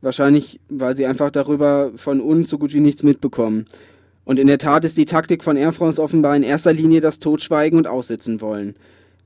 Wahrscheinlich, 0.00 0.60
weil 0.68 0.96
sie 0.96 1.06
einfach 1.06 1.30
darüber 1.30 1.90
von 1.96 2.20
uns 2.20 2.48
so 2.48 2.56
gut 2.56 2.72
wie 2.72 2.80
nichts 2.80 3.02
mitbekommen. 3.02 3.66
Und 4.30 4.38
in 4.38 4.46
der 4.46 4.58
Tat 4.58 4.84
ist 4.84 4.96
die 4.96 5.06
Taktik 5.06 5.42
von 5.42 5.56
Air 5.56 5.72
France 5.72 6.00
offenbar 6.00 6.36
in 6.36 6.44
erster 6.44 6.72
Linie 6.72 7.00
das 7.00 7.18
Totschweigen 7.18 7.76
und 7.76 7.88
Aussitzen 7.88 8.40
wollen. 8.40 8.76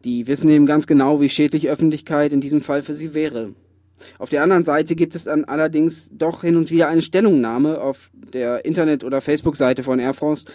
Die 0.03 0.27
wissen 0.27 0.49
eben 0.49 0.65
ganz 0.65 0.87
genau, 0.87 1.21
wie 1.21 1.29
schädlich 1.29 1.69
Öffentlichkeit 1.69 2.33
in 2.33 2.41
diesem 2.41 2.63
Fall 2.63 2.81
für 2.81 2.95
sie 2.95 3.13
wäre. 3.13 3.53
Auf 4.19 4.31
der 4.31 4.43
anderen 4.43 4.65
Seite 4.65 4.95
gibt 4.95 5.15
es 5.15 5.25
dann 5.25 5.45
allerdings 5.45 6.09
doch 6.11 6.41
hin 6.41 6.57
und 6.57 6.71
wieder 6.71 6.89
eine 6.89 7.03
Stellungnahme 7.03 7.83
auf 7.83 8.09
der 8.15 8.65
Internet- 8.65 9.05
oder 9.05 9.21
Facebook-Seite 9.21 9.83
von 9.83 9.99
Air 9.99 10.15
France, 10.15 10.47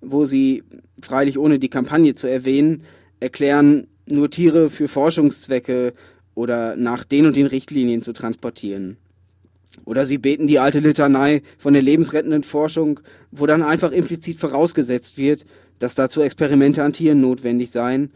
wo 0.00 0.24
sie, 0.24 0.62
freilich 1.02 1.38
ohne 1.38 1.58
die 1.58 1.68
Kampagne 1.68 2.14
zu 2.14 2.26
erwähnen, 2.26 2.84
erklären, 3.20 3.86
nur 4.06 4.30
Tiere 4.30 4.70
für 4.70 4.88
Forschungszwecke 4.88 5.92
oder 6.34 6.74
nach 6.74 7.04
den 7.04 7.26
und 7.26 7.36
den 7.36 7.48
Richtlinien 7.48 8.00
zu 8.00 8.14
transportieren. 8.14 8.96
Oder 9.84 10.04
sie 10.04 10.18
beten 10.18 10.46
die 10.46 10.58
alte 10.58 10.80
Litanei 10.80 11.42
von 11.58 11.72
der 11.72 11.82
lebensrettenden 11.82 12.42
Forschung, 12.42 13.00
wo 13.30 13.46
dann 13.46 13.62
einfach 13.62 13.92
implizit 13.92 14.38
vorausgesetzt 14.38 15.16
wird, 15.16 15.46
dass 15.78 15.94
dazu 15.94 16.20
Experimente 16.20 16.82
an 16.82 16.92
Tieren 16.92 17.20
notwendig 17.20 17.70
seien 17.70 18.10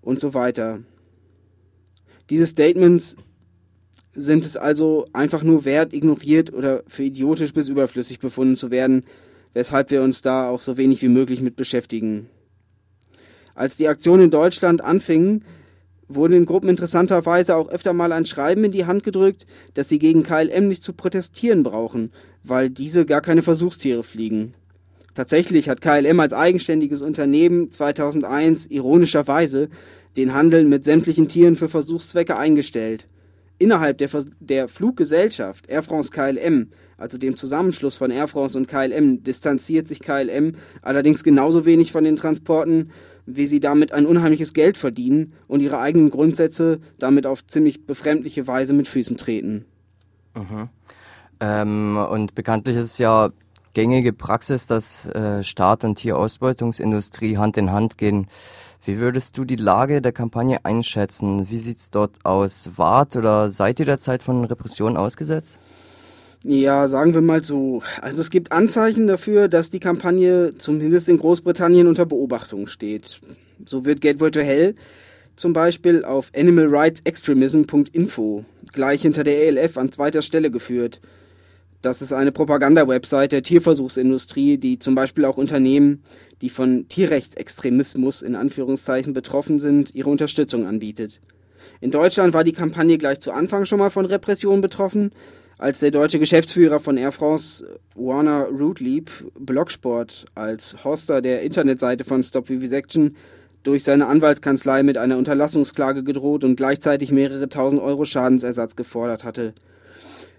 und 0.00 0.20
so 0.20 0.34
weiter. 0.34 0.80
Diese 2.30 2.46
Statements 2.46 3.16
sind 4.14 4.44
es 4.44 4.56
also 4.56 5.06
einfach 5.12 5.42
nur 5.42 5.64
wert, 5.64 5.92
ignoriert 5.92 6.52
oder 6.52 6.82
für 6.86 7.04
idiotisch 7.04 7.52
bis 7.52 7.68
überflüssig 7.68 8.18
befunden 8.18 8.56
zu 8.56 8.70
werden, 8.70 9.04
weshalb 9.52 9.90
wir 9.90 10.02
uns 10.02 10.22
da 10.22 10.48
auch 10.48 10.62
so 10.62 10.76
wenig 10.76 11.02
wie 11.02 11.08
möglich 11.08 11.40
mit 11.40 11.56
beschäftigen. 11.56 12.28
Als 13.54 13.76
die 13.76 13.88
Aktion 13.88 14.20
in 14.20 14.30
Deutschland 14.30 14.82
anfing, 14.82 15.42
wurde 16.14 16.34
den 16.34 16.46
Gruppen 16.46 16.68
interessanterweise 16.68 17.56
auch 17.56 17.68
öfter 17.68 17.92
mal 17.92 18.12
ein 18.12 18.26
Schreiben 18.26 18.64
in 18.64 18.72
die 18.72 18.86
Hand 18.86 19.04
gedrückt, 19.04 19.46
dass 19.74 19.88
sie 19.88 19.98
gegen 19.98 20.22
KLM 20.22 20.68
nicht 20.68 20.82
zu 20.82 20.92
protestieren 20.92 21.62
brauchen, 21.62 22.12
weil 22.44 22.70
diese 22.70 23.06
gar 23.06 23.20
keine 23.20 23.42
Versuchstiere 23.42 24.02
fliegen. 24.02 24.54
Tatsächlich 25.14 25.68
hat 25.68 25.80
KLM 25.80 26.20
als 26.20 26.32
eigenständiges 26.32 27.02
Unternehmen 27.02 27.70
2001 27.70 28.66
ironischerweise 28.66 29.68
den 30.16 30.34
Handel 30.34 30.64
mit 30.64 30.84
sämtlichen 30.84 31.28
Tieren 31.28 31.56
für 31.56 31.68
Versuchszwecke 31.68 32.36
eingestellt. 32.36 33.06
Innerhalb 33.58 33.98
der, 33.98 34.08
der 34.40 34.68
Fluggesellschaft 34.68 35.68
Air 35.68 35.82
France 35.82 36.10
KLM, 36.10 36.68
also 36.96 37.18
dem 37.18 37.36
Zusammenschluss 37.36 37.96
von 37.96 38.10
Air 38.10 38.28
France 38.28 38.56
und 38.56 38.68
KLM, 38.68 39.22
distanziert 39.22 39.88
sich 39.88 40.00
KLM 40.00 40.52
allerdings 40.80 41.22
genauso 41.22 41.66
wenig 41.66 41.92
von 41.92 42.04
den 42.04 42.16
Transporten, 42.16 42.90
wie 43.26 43.46
sie 43.46 43.60
damit 43.60 43.92
ein 43.92 44.06
unheimliches 44.06 44.52
Geld 44.52 44.76
verdienen 44.76 45.32
und 45.48 45.60
ihre 45.60 45.78
eigenen 45.78 46.10
Grundsätze 46.10 46.80
damit 46.98 47.26
auf 47.26 47.46
ziemlich 47.46 47.86
befremdliche 47.86 48.46
Weise 48.46 48.72
mit 48.72 48.88
Füßen 48.88 49.16
treten. 49.16 49.64
Mhm. 50.34 50.68
Ähm, 51.40 51.96
und 51.96 52.34
bekanntlich 52.34 52.76
ist 52.76 52.98
ja 52.98 53.30
gängige 53.72 54.12
Praxis, 54.12 54.66
dass 54.66 55.06
äh, 55.06 55.42
Staat 55.42 55.84
und 55.84 55.96
Tierausbeutungsindustrie 55.96 57.38
Hand 57.38 57.56
in 57.56 57.70
Hand 57.70 57.98
gehen. 57.98 58.26
Wie 58.84 58.98
würdest 58.98 59.36
du 59.36 59.44
die 59.44 59.56
Lage 59.56 60.00
der 60.00 60.12
Kampagne 60.12 60.64
einschätzen? 60.64 61.50
Wie 61.50 61.58
sieht 61.58 61.78
es 61.78 61.90
dort 61.90 62.24
aus? 62.24 62.70
Wart 62.76 63.14
oder 63.14 63.50
seid 63.50 63.78
ihr 63.78 63.86
derzeit 63.86 64.22
von 64.22 64.44
Repressionen 64.44 64.96
ausgesetzt? 64.96 65.58
Ja, 66.42 66.88
sagen 66.88 67.12
wir 67.12 67.20
mal 67.20 67.42
so. 67.42 67.82
Also 68.00 68.22
es 68.22 68.30
gibt 68.30 68.50
Anzeichen 68.50 69.06
dafür, 69.06 69.48
dass 69.48 69.68
die 69.68 69.80
Kampagne 69.80 70.54
zumindest 70.56 71.10
in 71.10 71.18
Großbritannien 71.18 71.86
unter 71.86 72.06
Beobachtung 72.06 72.66
steht. 72.66 73.20
So 73.66 73.84
wird 73.84 74.00
Gateway 74.00 74.30
to 74.30 74.40
Hell 74.40 74.74
zum 75.36 75.52
Beispiel 75.52 76.02
auf 76.04 76.32
animalrightsextremism.info 76.34 78.46
gleich 78.72 79.02
hinter 79.02 79.22
der 79.24 79.46
ELF 79.46 79.76
an 79.76 79.92
zweiter 79.92 80.22
Stelle 80.22 80.50
geführt. 80.50 81.02
Das 81.82 82.00
ist 82.02 82.12
eine 82.12 82.32
Propaganda-Website 82.32 83.32
der 83.32 83.42
Tierversuchsindustrie, 83.42 84.58
die 84.58 84.78
zum 84.78 84.94
Beispiel 84.94 85.24
auch 85.24 85.38
Unternehmen, 85.38 86.02
die 86.42 86.50
von 86.50 86.86
Tierrechtsextremismus 86.88 88.20
in 88.20 88.34
Anführungszeichen 88.34 89.14
betroffen 89.14 89.58
sind, 89.58 89.94
ihre 89.94 90.10
Unterstützung 90.10 90.66
anbietet. 90.66 91.22
In 91.80 91.90
Deutschland 91.90 92.34
war 92.34 92.44
die 92.44 92.52
Kampagne 92.52 92.98
gleich 92.98 93.20
zu 93.20 93.32
Anfang 93.32 93.64
schon 93.64 93.78
mal 93.78 93.88
von 93.88 94.04
Repressionen 94.04 94.60
betroffen, 94.60 95.12
als 95.60 95.80
der 95.80 95.90
deutsche 95.90 96.18
Geschäftsführer 96.18 96.80
von 96.80 96.96
Air 96.96 97.12
France, 97.12 97.66
Warner 97.94 98.46
Rootleap, 98.46 99.10
Blocksport 99.38 100.24
als 100.34 100.84
Hoster 100.84 101.20
der 101.20 101.42
Internetseite 101.42 102.04
von 102.04 102.24
Stop 102.24 102.48
Vivisection 102.48 103.14
durch 103.62 103.84
seine 103.84 104.06
Anwaltskanzlei 104.06 104.82
mit 104.82 104.96
einer 104.96 105.18
Unterlassungsklage 105.18 106.02
gedroht 106.02 106.44
und 106.44 106.56
gleichzeitig 106.56 107.12
mehrere 107.12 107.50
tausend 107.50 107.82
Euro 107.82 108.06
Schadensersatz 108.06 108.74
gefordert 108.74 109.22
hatte. 109.22 109.52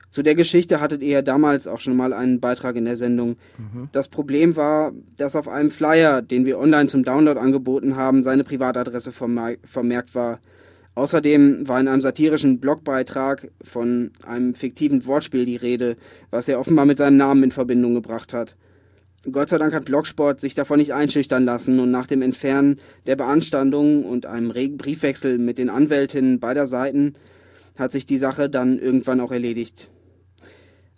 Zu 0.10 0.24
der 0.24 0.34
Geschichte 0.34 0.82
hattet 0.82 1.04
ihr 1.04 1.10
ja 1.10 1.22
damals 1.22 1.68
auch 1.68 1.80
schon 1.80 1.96
mal 1.96 2.14
einen 2.14 2.40
Beitrag 2.40 2.76
in 2.76 2.86
der 2.86 2.98
Sendung. 2.98 3.38
Mhm. 3.60 3.90
Das 3.92 4.10
Problem 4.10 4.56
war, 4.56 4.92
dass 5.18 5.36
auf 5.36 5.48
einem 5.48 5.70
Flyer, 5.70 6.24
den 6.24 6.46
wir 6.48 6.58
online 6.58 6.88
zum 6.88 7.04
Download 7.04 7.40
angeboten 7.40 7.96
haben, 7.96 8.24
seine 8.24 8.44
Privatadresse 8.44 9.12
vermerkt 9.12 10.16
war. 10.16 10.40
Außerdem 11.02 11.68
war 11.68 11.80
in 11.80 11.88
einem 11.88 12.02
satirischen 12.02 12.60
Blogbeitrag 12.60 13.50
von 13.64 14.12
einem 14.24 14.54
fiktiven 14.54 15.04
Wortspiel 15.08 15.46
die 15.46 15.56
Rede, 15.56 15.98
was 16.30 16.48
er 16.48 16.60
offenbar 16.60 16.86
mit 16.86 17.00
seinem 17.00 17.18
Namen 17.18 17.42
in 17.42 17.52
Verbindung 17.52 17.96
gebracht 17.96 18.36
hat. 18.36 18.56
Gott 19.32 19.50
sei 19.50 19.58
Dank 19.58 19.74
hat 19.74 19.86
Blogsport 19.86 20.40
sich 20.40 20.54
davon 20.54 20.78
nicht 20.78 20.94
einschüchtern 20.94 21.44
lassen 21.44 21.80
und 21.80 21.90
nach 21.90 22.06
dem 22.06 22.22
Entfernen 22.22 22.78
der 23.08 23.16
Beanstandung 23.16 24.06
und 24.06 24.28
einem 24.28 24.52
regen 24.52 24.78
Briefwechsel 24.78 25.40
mit 25.40 25.58
den 25.58 25.72
Anwältinnen 25.72 26.40
beider 26.40 26.68
Seiten 26.68 27.16
hat 27.76 27.92
sich 27.92 28.06
die 28.06 28.20
Sache 28.20 28.48
dann 28.48 28.78
irgendwann 28.78 29.22
auch 29.22 29.32
erledigt. 29.32 29.90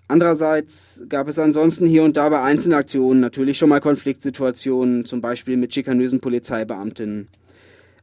Andererseits 0.10 1.02
gab 1.08 1.30
es 1.30 1.40
ansonsten 1.40 1.86
hier 1.86 2.04
und 2.04 2.18
da 2.18 2.28
bei 2.28 2.42
Einzelaktionen 2.42 3.22
natürlich 3.22 3.58
schon 3.58 3.70
mal 3.70 3.80
Konfliktsituationen, 3.80 5.06
zum 5.06 5.22
Beispiel 5.22 5.56
mit 5.56 5.74
schikanösen 5.74 6.20
Polizeibeamtinnen. 6.20 7.30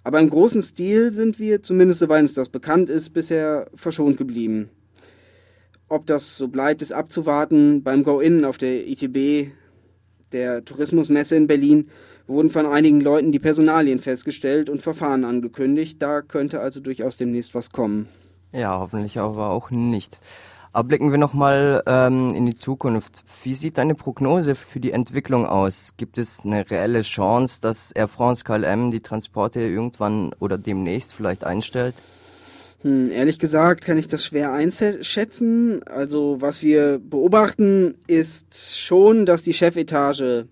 Aber 0.02 0.18
im 0.20 0.30
großen 0.30 0.62
Stil 0.62 1.12
sind 1.12 1.38
wir, 1.38 1.62
zumindest 1.62 2.00
soweit 2.00 2.22
uns 2.22 2.34
das 2.34 2.48
bekannt 2.48 2.88
ist, 2.88 3.10
bisher 3.10 3.66
verschont 3.74 4.16
geblieben. 4.16 4.70
Ob 5.88 6.06
das 6.06 6.36
so 6.36 6.48
bleibt, 6.48 6.82
ist 6.82 6.92
abzuwarten. 6.92 7.82
Beim 7.82 8.04
Go-In 8.04 8.44
auf 8.44 8.58
der 8.58 8.86
ITB, 8.88 9.50
der 10.32 10.64
Tourismusmesse 10.64 11.36
in 11.36 11.48
Berlin, 11.48 11.90
wurden 12.26 12.48
von 12.48 12.64
einigen 12.64 13.00
Leuten 13.00 13.32
die 13.32 13.40
Personalien 13.40 13.98
festgestellt 13.98 14.70
und 14.70 14.82
Verfahren 14.82 15.24
angekündigt. 15.24 16.00
Da 16.00 16.22
könnte 16.22 16.60
also 16.60 16.80
durchaus 16.80 17.16
demnächst 17.16 17.54
was 17.54 17.70
kommen. 17.70 18.08
Ja, 18.52 18.78
hoffentlich 18.78 19.18
aber 19.18 19.50
auch 19.50 19.70
nicht. 19.70 20.20
Aber 20.72 20.86
blicken 20.86 21.10
wir 21.10 21.18
nochmal 21.18 21.82
ähm, 21.86 22.32
in 22.32 22.46
die 22.46 22.54
Zukunft. 22.54 23.24
Wie 23.42 23.54
sieht 23.54 23.76
deine 23.76 23.96
Prognose 23.96 24.54
für 24.54 24.78
die 24.78 24.92
Entwicklung 24.92 25.44
aus? 25.44 25.94
Gibt 25.96 26.16
es 26.16 26.40
eine 26.44 26.70
reelle 26.70 27.02
Chance, 27.02 27.60
dass 27.60 27.90
Air 27.90 28.06
France 28.06 28.44
KLM 28.44 28.92
die 28.92 29.00
Transporte 29.00 29.60
irgendwann 29.60 30.32
oder 30.38 30.58
demnächst 30.58 31.12
vielleicht 31.12 31.42
einstellt? 31.42 31.96
Hm, 32.82 33.10
ehrlich 33.10 33.40
gesagt 33.40 33.84
kann 33.84 33.98
ich 33.98 34.06
das 34.06 34.24
schwer 34.24 34.52
einschätzen. 34.52 35.82
Also 35.86 36.36
was 36.40 36.62
wir 36.62 37.00
beobachten, 37.00 37.96
ist 38.06 38.78
schon, 38.78 39.26
dass 39.26 39.42
die 39.42 39.52
Chefetage, 39.52 40.46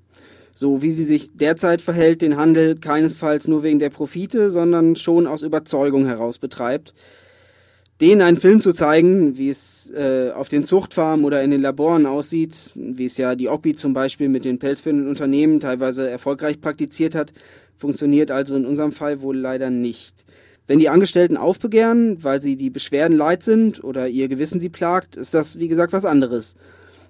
so 0.53 0.83
wie 0.83 0.91
sie 0.91 1.05
sich 1.05 1.31
derzeit 1.37 1.81
verhält, 1.81 2.23
den 2.23 2.37
Handel 2.37 2.75
keinesfalls 2.75 3.47
nur 3.47 3.63
wegen 3.63 3.79
der 3.79 3.91
Profite, 3.91 4.51
sondern 4.51 4.97
schon 4.97 5.29
aus 5.29 5.43
Überzeugung 5.43 6.07
heraus 6.07 6.41
betreibt. 6.41 6.93
Denen 8.00 8.23
einen 8.23 8.37
Film 8.37 8.61
zu 8.61 8.73
zeigen, 8.73 9.37
wie 9.37 9.49
es 9.49 9.90
äh, 9.90 10.31
auf 10.31 10.49
den 10.49 10.64
Zuchtfarmen 10.64 11.25
oder 11.25 11.43
in 11.43 11.50
den 11.50 11.62
Laboren 11.62 12.07
aussieht, 12.07 12.73
wie 12.76 13.07
es 13.07 13.17
ja 13.17 13.35
die 13.35 13.49
Oppi 13.49 13.75
zum 13.75 13.93
Beispiel 13.93 14.28
mit 14.28 14.45
den 14.45 14.61
pelzführenden 14.61 15.09
Unternehmen 15.09 15.59
teilweise 15.59 16.09
erfolgreich 16.09 16.61
praktiziert 16.61 17.17
hat, 17.17 17.33
funktioniert 17.76 18.31
also 18.31 18.55
in 18.55 18.67
unserem 18.67 18.93
Fall 18.93 19.21
wohl 19.21 19.37
leider 19.37 19.71
nicht. 19.71 20.25
Wenn 20.69 20.78
die 20.78 20.90
Angestellten 20.90 21.37
aufbegehren, 21.37 22.23
weil 22.23 22.40
sie 22.40 22.55
die 22.55 22.71
Beschwerden 22.71 23.17
leid 23.17 23.43
sind 23.43 23.83
oder 23.83 24.07
ihr 24.07 24.28
Gewissen 24.28 24.61
sie 24.61 24.69
plagt, 24.69 25.17
ist 25.17 25.35
das, 25.35 25.59
wie 25.59 25.67
gesagt, 25.67 25.93
was 25.93 26.05
anderes. 26.05 26.57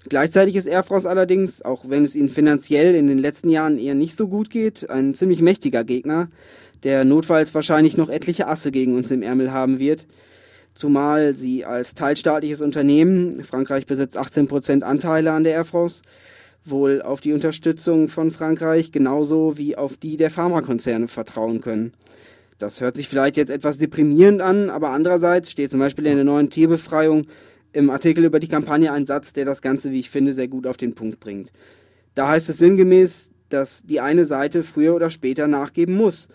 Gleichzeitig 0.09 0.57
ist 0.57 0.66
Air 0.66 0.85
France 0.85 1.11
allerdings, 1.11 1.61
auch 1.61 1.85
wenn 1.88 2.04
es 2.04 2.14
ihnen 2.16 2.30
finanziell 2.30 2.95
in 2.95 3.09
den 3.09 3.18
letzten 3.18 3.50
Jahren 3.50 3.78
eher 3.78 3.95
nicht 3.95 4.16
so 4.16 4.28
gut 4.28 4.49
geht, 4.49 4.88
ein 4.88 5.12
ziemlich 5.14 5.42
mächtiger 5.42 5.85
Gegner, 5.85 6.28
der 6.85 7.04
notfalls 7.04 7.54
wahrscheinlich 7.54 7.97
noch 7.97 8.09
etliche 8.09 8.47
Asse 8.47 8.71
gegen 8.71 8.95
uns 8.95 9.11
im 9.11 9.23
Ärmel 9.23 9.52
haben 9.52 9.78
wird. 9.80 10.07
Zumal 10.78 11.35
sie 11.35 11.64
als 11.64 11.97
teilstaatliches 11.97 12.62
Unternehmen, 12.62 13.42
Frankreich 13.42 13.85
besitzt 13.85 14.16
18% 14.16 14.82
Anteile 14.82 15.32
an 15.32 15.42
der 15.42 15.54
Air 15.54 15.64
France, 15.64 16.02
wohl 16.64 17.02
auf 17.02 17.20
die 17.20 17.32
Unterstützung 17.32 18.08
von 18.08 18.30
Frankreich 18.30 18.92
genauso 18.92 19.58
wie 19.58 19.75
auf 19.75 19.97
die 19.97 20.16
der 20.16 20.30
Pharmakonzerne 20.30 21.08
vertrauen 21.08 21.61
können. 21.61 21.94
Das 22.61 22.80
hört 22.80 22.97
sich 22.97 23.08
vielleicht 23.08 23.37
jetzt 23.37 23.50
etwas 23.50 23.78
deprimierend 23.78 24.40
an, 24.40 24.70
aber 24.70 24.90
andererseits 24.90 25.50
steht 25.50 25.73
zum 25.73 25.80
Beispiel 25.80 26.06
in 26.06 26.14
der 26.14 26.25
neuen 26.25 26.49
Tierbefreiung 26.49 27.26
im 27.73 27.90
Artikel 27.90 28.25
über 28.25 28.38
die 28.38 28.47
Kampagne 28.47 28.92
ein 28.92 29.04
Satz, 29.04 29.32
der 29.32 29.47
das 29.47 29.62
Ganze, 29.62 29.90
wie 29.90 29.99
ich 29.99 30.11
finde, 30.11 30.32
sehr 30.32 30.47
gut 30.47 30.64
auf 30.64 30.76
den 30.76 30.94
Punkt 30.94 31.18
bringt. 31.18 31.50
Da 32.14 32.28
heißt 32.28 32.49
es 32.50 32.58
sinngemäß, 32.58 33.32
dass 33.49 33.82
die 33.82 33.99
eine 33.99 34.25
Seite 34.25 34.62
früher 34.62 34.94
oder 34.94 35.11
später 35.11 35.49
nachgeben 35.49 35.97
muss. 35.97 36.28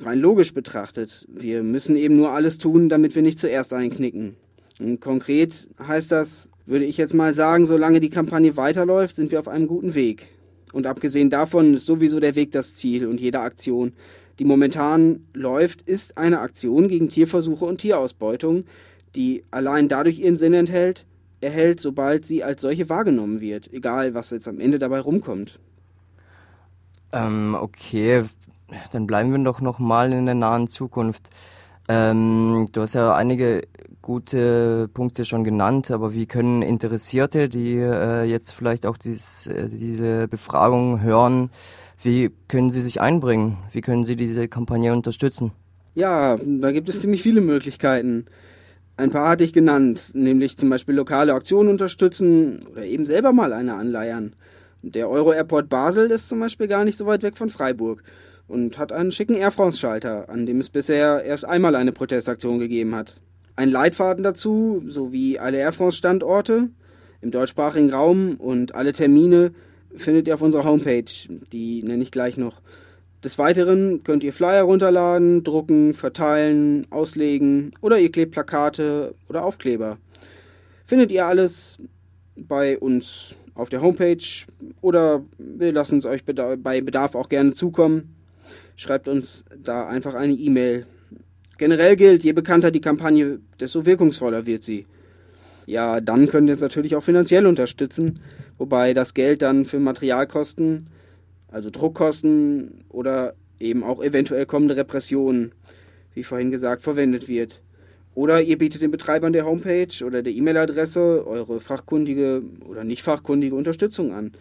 Rein 0.00 0.18
logisch 0.18 0.54
betrachtet. 0.54 1.26
Wir 1.28 1.62
müssen 1.62 1.96
eben 1.96 2.16
nur 2.16 2.30
alles 2.30 2.58
tun, 2.58 2.88
damit 2.88 3.14
wir 3.14 3.22
nicht 3.22 3.38
zuerst 3.38 3.72
einknicken. 3.72 4.36
Und 4.78 5.00
konkret 5.00 5.68
heißt 5.80 6.10
das, 6.10 6.50
würde 6.66 6.84
ich 6.84 6.96
jetzt 6.96 7.14
mal 7.14 7.34
sagen, 7.34 7.66
solange 7.66 8.00
die 8.00 8.10
Kampagne 8.10 8.56
weiterläuft, 8.56 9.16
sind 9.16 9.30
wir 9.30 9.38
auf 9.38 9.48
einem 9.48 9.66
guten 9.66 9.94
Weg. 9.94 10.26
Und 10.72 10.86
abgesehen 10.86 11.30
davon 11.30 11.74
ist 11.74 11.86
sowieso 11.86 12.18
der 12.18 12.34
Weg 12.34 12.50
das 12.50 12.74
Ziel 12.74 13.06
und 13.06 13.20
jede 13.20 13.40
Aktion 13.40 13.92
die 14.38 14.44
momentan 14.44 15.26
läuft, 15.32 15.82
ist 15.82 16.18
eine 16.18 16.40
Aktion 16.40 16.88
gegen 16.88 17.08
Tierversuche 17.08 17.64
und 17.64 17.80
Tierausbeutung, 17.80 18.64
die 19.14 19.44
allein 19.50 19.88
dadurch 19.88 20.18
ihren 20.18 20.38
Sinn 20.38 20.54
enthält, 20.54 21.06
erhält, 21.40 21.80
sobald 21.80 22.24
sie 22.24 22.42
als 22.42 22.62
solche 22.62 22.88
wahrgenommen 22.88 23.40
wird, 23.40 23.72
egal 23.72 24.14
was 24.14 24.30
jetzt 24.30 24.48
am 24.48 24.60
Ende 24.60 24.78
dabei 24.78 25.00
rumkommt. 25.00 25.60
Ähm, 27.12 27.56
okay, 27.58 28.24
dann 28.92 29.06
bleiben 29.06 29.32
wir 29.32 29.38
doch 29.44 29.60
noch 29.60 29.78
mal 29.78 30.12
in 30.12 30.26
der 30.26 30.34
nahen 30.34 30.68
Zukunft. 30.68 31.30
Ähm, 31.88 32.68
du 32.72 32.80
hast 32.80 32.94
ja 32.94 33.14
einige 33.14 33.62
gute 34.00 34.88
Punkte 34.92 35.24
schon 35.24 35.44
genannt, 35.44 35.90
aber 35.90 36.14
wie 36.14 36.26
können 36.26 36.62
Interessierte, 36.62 37.48
die 37.48 37.76
äh, 37.76 38.24
jetzt 38.24 38.52
vielleicht 38.52 38.86
auch 38.86 38.96
dies, 38.96 39.46
äh, 39.46 39.68
diese 39.68 40.28
Befragung 40.28 41.02
hören, 41.02 41.50
wie 42.02 42.30
können 42.48 42.70
Sie 42.70 42.82
sich 42.82 43.00
einbringen? 43.00 43.58
Wie 43.72 43.80
können 43.80 44.04
Sie 44.04 44.16
diese 44.16 44.48
Kampagne 44.48 44.92
unterstützen? 44.92 45.52
Ja, 45.94 46.38
da 46.44 46.72
gibt 46.72 46.88
es 46.88 47.00
ziemlich 47.00 47.22
viele 47.22 47.40
Möglichkeiten. 47.40 48.26
Ein 48.96 49.10
paar 49.10 49.28
hatte 49.28 49.44
ich 49.44 49.52
genannt, 49.52 50.12
nämlich 50.14 50.56
zum 50.56 50.70
Beispiel 50.70 50.94
lokale 50.94 51.34
Aktionen 51.34 51.68
unterstützen 51.68 52.66
oder 52.70 52.84
eben 52.84 53.06
selber 53.06 53.32
mal 53.32 53.52
eine 53.52 53.74
anleiern. 53.74 54.34
Der 54.82 55.08
Euro 55.08 55.32
Airport 55.32 55.68
Basel 55.68 56.10
ist 56.10 56.28
zum 56.28 56.40
Beispiel 56.40 56.68
gar 56.68 56.84
nicht 56.84 56.98
so 56.98 57.06
weit 57.06 57.22
weg 57.22 57.36
von 57.36 57.48
Freiburg 57.48 58.02
und 58.48 58.78
hat 58.78 58.92
einen 58.92 59.12
schicken 59.12 59.34
Air 59.34 59.50
France-Schalter, 59.50 60.28
an 60.28 60.46
dem 60.46 60.60
es 60.60 60.70
bisher 60.70 61.24
erst 61.24 61.44
einmal 61.44 61.74
eine 61.74 61.92
Protestaktion 61.92 62.58
gegeben 62.58 62.94
hat. 62.94 63.16
Ein 63.56 63.70
Leitfaden 63.70 64.24
dazu, 64.24 64.82
sowie 64.86 65.38
alle 65.38 65.58
Air 65.58 65.72
France-Standorte 65.72 66.70
im 67.20 67.30
deutschsprachigen 67.30 67.90
Raum 67.90 68.36
und 68.36 68.74
alle 68.74 68.92
Termine 68.92 69.52
findet 69.96 70.26
ihr 70.26 70.34
auf 70.34 70.42
unserer 70.42 70.64
Homepage. 70.64 71.04
Die 71.52 71.82
nenne 71.82 72.02
ich 72.02 72.10
gleich 72.10 72.36
noch. 72.36 72.60
Des 73.22 73.38
Weiteren 73.38 74.04
könnt 74.04 74.22
ihr 74.22 74.34
Flyer 74.34 74.64
runterladen, 74.64 75.44
drucken, 75.44 75.94
verteilen, 75.94 76.86
auslegen 76.90 77.72
oder 77.80 77.98
ihr 77.98 78.12
klebt 78.12 78.32
Plakate 78.32 79.14
oder 79.28 79.44
Aufkleber. 79.44 79.96
Findet 80.84 81.10
ihr 81.10 81.24
alles 81.24 81.78
bei 82.36 82.78
uns 82.78 83.34
auf 83.54 83.70
der 83.70 83.80
Homepage 83.80 84.18
oder 84.82 85.24
wir 85.38 85.72
lassen 85.72 85.98
es 85.98 86.04
euch 86.04 86.24
bei 86.24 86.80
Bedarf 86.82 87.14
auch 87.14 87.30
gerne 87.30 87.54
zukommen. 87.54 88.14
Schreibt 88.76 89.08
uns 89.08 89.44
da 89.56 89.86
einfach 89.86 90.14
eine 90.14 90.34
E-Mail. 90.34 90.86
Generell 91.58 91.96
gilt, 91.96 92.24
je 92.24 92.32
bekannter 92.32 92.70
die 92.70 92.80
Kampagne, 92.80 93.38
desto 93.60 93.86
wirkungsvoller 93.86 94.46
wird 94.46 94.64
sie. 94.64 94.86
Ja, 95.66 96.00
dann 96.00 96.28
könnt 96.28 96.48
ihr 96.48 96.54
es 96.54 96.60
natürlich 96.60 96.94
auch 96.96 97.02
finanziell 97.02 97.46
unterstützen 97.46 98.14
wobei 98.58 98.94
das 98.94 99.14
Geld 99.14 99.42
dann 99.42 99.66
für 99.66 99.78
Materialkosten, 99.78 100.88
also 101.48 101.70
Druckkosten 101.70 102.84
oder 102.88 103.34
eben 103.60 103.82
auch 103.84 104.02
eventuell 104.02 104.46
kommende 104.46 104.76
Repressionen, 104.76 105.52
wie 106.14 106.24
vorhin 106.24 106.50
gesagt, 106.50 106.82
verwendet 106.82 107.28
wird. 107.28 107.60
Oder 108.14 108.42
ihr 108.42 108.58
bietet 108.58 108.82
den 108.82 108.92
Betreibern 108.92 109.32
der 109.32 109.44
Homepage 109.44 110.04
oder 110.04 110.22
der 110.22 110.32
E-Mail-Adresse 110.32 111.26
eure 111.26 111.58
fachkundige 111.58 112.42
oder 112.68 112.84
nicht 112.84 113.02
fachkundige 113.02 113.56
Unterstützung 113.56 114.12
an. 114.12 114.32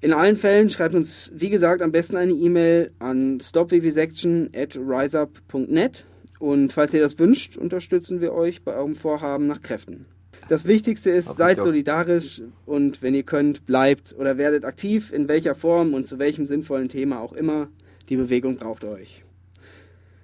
In 0.00 0.12
allen 0.12 0.36
Fällen 0.36 0.68
schreibt 0.68 0.94
uns, 0.94 1.32
wie 1.34 1.48
gesagt, 1.48 1.80
am 1.80 1.92
besten 1.92 2.16
eine 2.16 2.32
E-Mail 2.32 2.92
an 2.98 3.40
stopvvsection 3.40 4.50
at 4.54 4.76
riseup.net 4.76 6.04
und 6.38 6.72
falls 6.74 6.92
ihr 6.92 7.00
das 7.00 7.18
wünscht, 7.18 7.56
unterstützen 7.56 8.20
wir 8.20 8.34
euch 8.34 8.62
bei 8.62 8.74
eurem 8.74 8.96
Vorhaben 8.96 9.46
nach 9.46 9.62
Kräften. 9.62 10.04
Das 10.48 10.66
Wichtigste 10.66 11.10
ist, 11.10 11.38
seid 11.38 11.62
solidarisch 11.62 12.42
und 12.66 13.00
wenn 13.00 13.14
ihr 13.14 13.22
könnt, 13.22 13.64
bleibt 13.64 14.14
oder 14.18 14.36
werdet 14.36 14.66
aktiv, 14.66 15.10
in 15.10 15.26
welcher 15.26 15.54
Form 15.54 15.94
und 15.94 16.06
zu 16.06 16.18
welchem 16.18 16.44
sinnvollen 16.44 16.90
Thema 16.90 17.20
auch 17.20 17.32
immer. 17.32 17.68
Die 18.10 18.16
Bewegung 18.16 18.56
braucht 18.56 18.84
euch. 18.84 19.24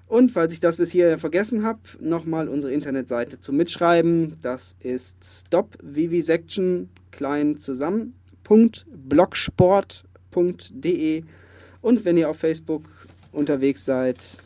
Und 0.06 0.33
falls 0.33 0.52
ich 0.52 0.61
das 0.61 0.76
bis 0.76 0.90
hier 0.90 1.18
vergessen 1.18 1.64
habe, 1.64 1.80
nochmal 2.00 2.48
unsere 2.48 2.74
Internetseite 2.74 3.40
zum 3.40 3.56
Mitschreiben. 3.56 4.37
Das 4.42 4.76
ist 4.80 5.46
stopvivisection 5.46 6.90
klein 7.12 7.56
zusammen 7.56 8.19
.blogsport.de 8.50 11.24
und 11.82 12.04
wenn 12.04 12.18
ihr 12.18 12.28
auf 12.28 12.38
Facebook 12.38 12.82
unterwegs 13.32 13.84
seid, 13.84 14.38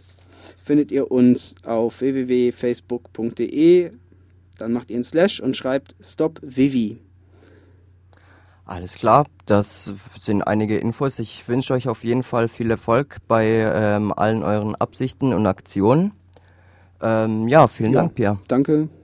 findet 0.62 0.92
ihr 0.92 1.10
uns 1.10 1.54
auf 1.64 2.00
www.facebook.de 2.00 3.90
dann 4.58 4.72
macht 4.72 4.90
ihr 4.90 4.96
einen 4.96 5.04
Slash 5.04 5.40
und 5.40 5.56
schreibt 5.56 5.94
Stop 6.00 6.40
Vivi. 6.42 6.98
Alles 8.66 8.94
klar, 8.94 9.26
das 9.44 9.92
sind 10.20 10.42
einige 10.42 10.78
Infos. 10.78 11.18
Ich 11.18 11.46
wünsche 11.48 11.74
euch 11.74 11.88
auf 11.88 12.02
jeden 12.02 12.22
Fall 12.22 12.48
viel 12.48 12.70
Erfolg 12.70 13.18
bei 13.28 13.46
ähm, 13.46 14.12
allen 14.16 14.42
euren 14.42 14.74
Absichten 14.74 15.34
und 15.34 15.46
Aktionen. 15.46 16.12
Ähm, 17.02 17.46
ja, 17.48 17.68
vielen 17.68 17.92
ja, 17.92 18.00
Dank, 18.00 18.14
Pierre. 18.14 18.38
Danke. 18.48 18.88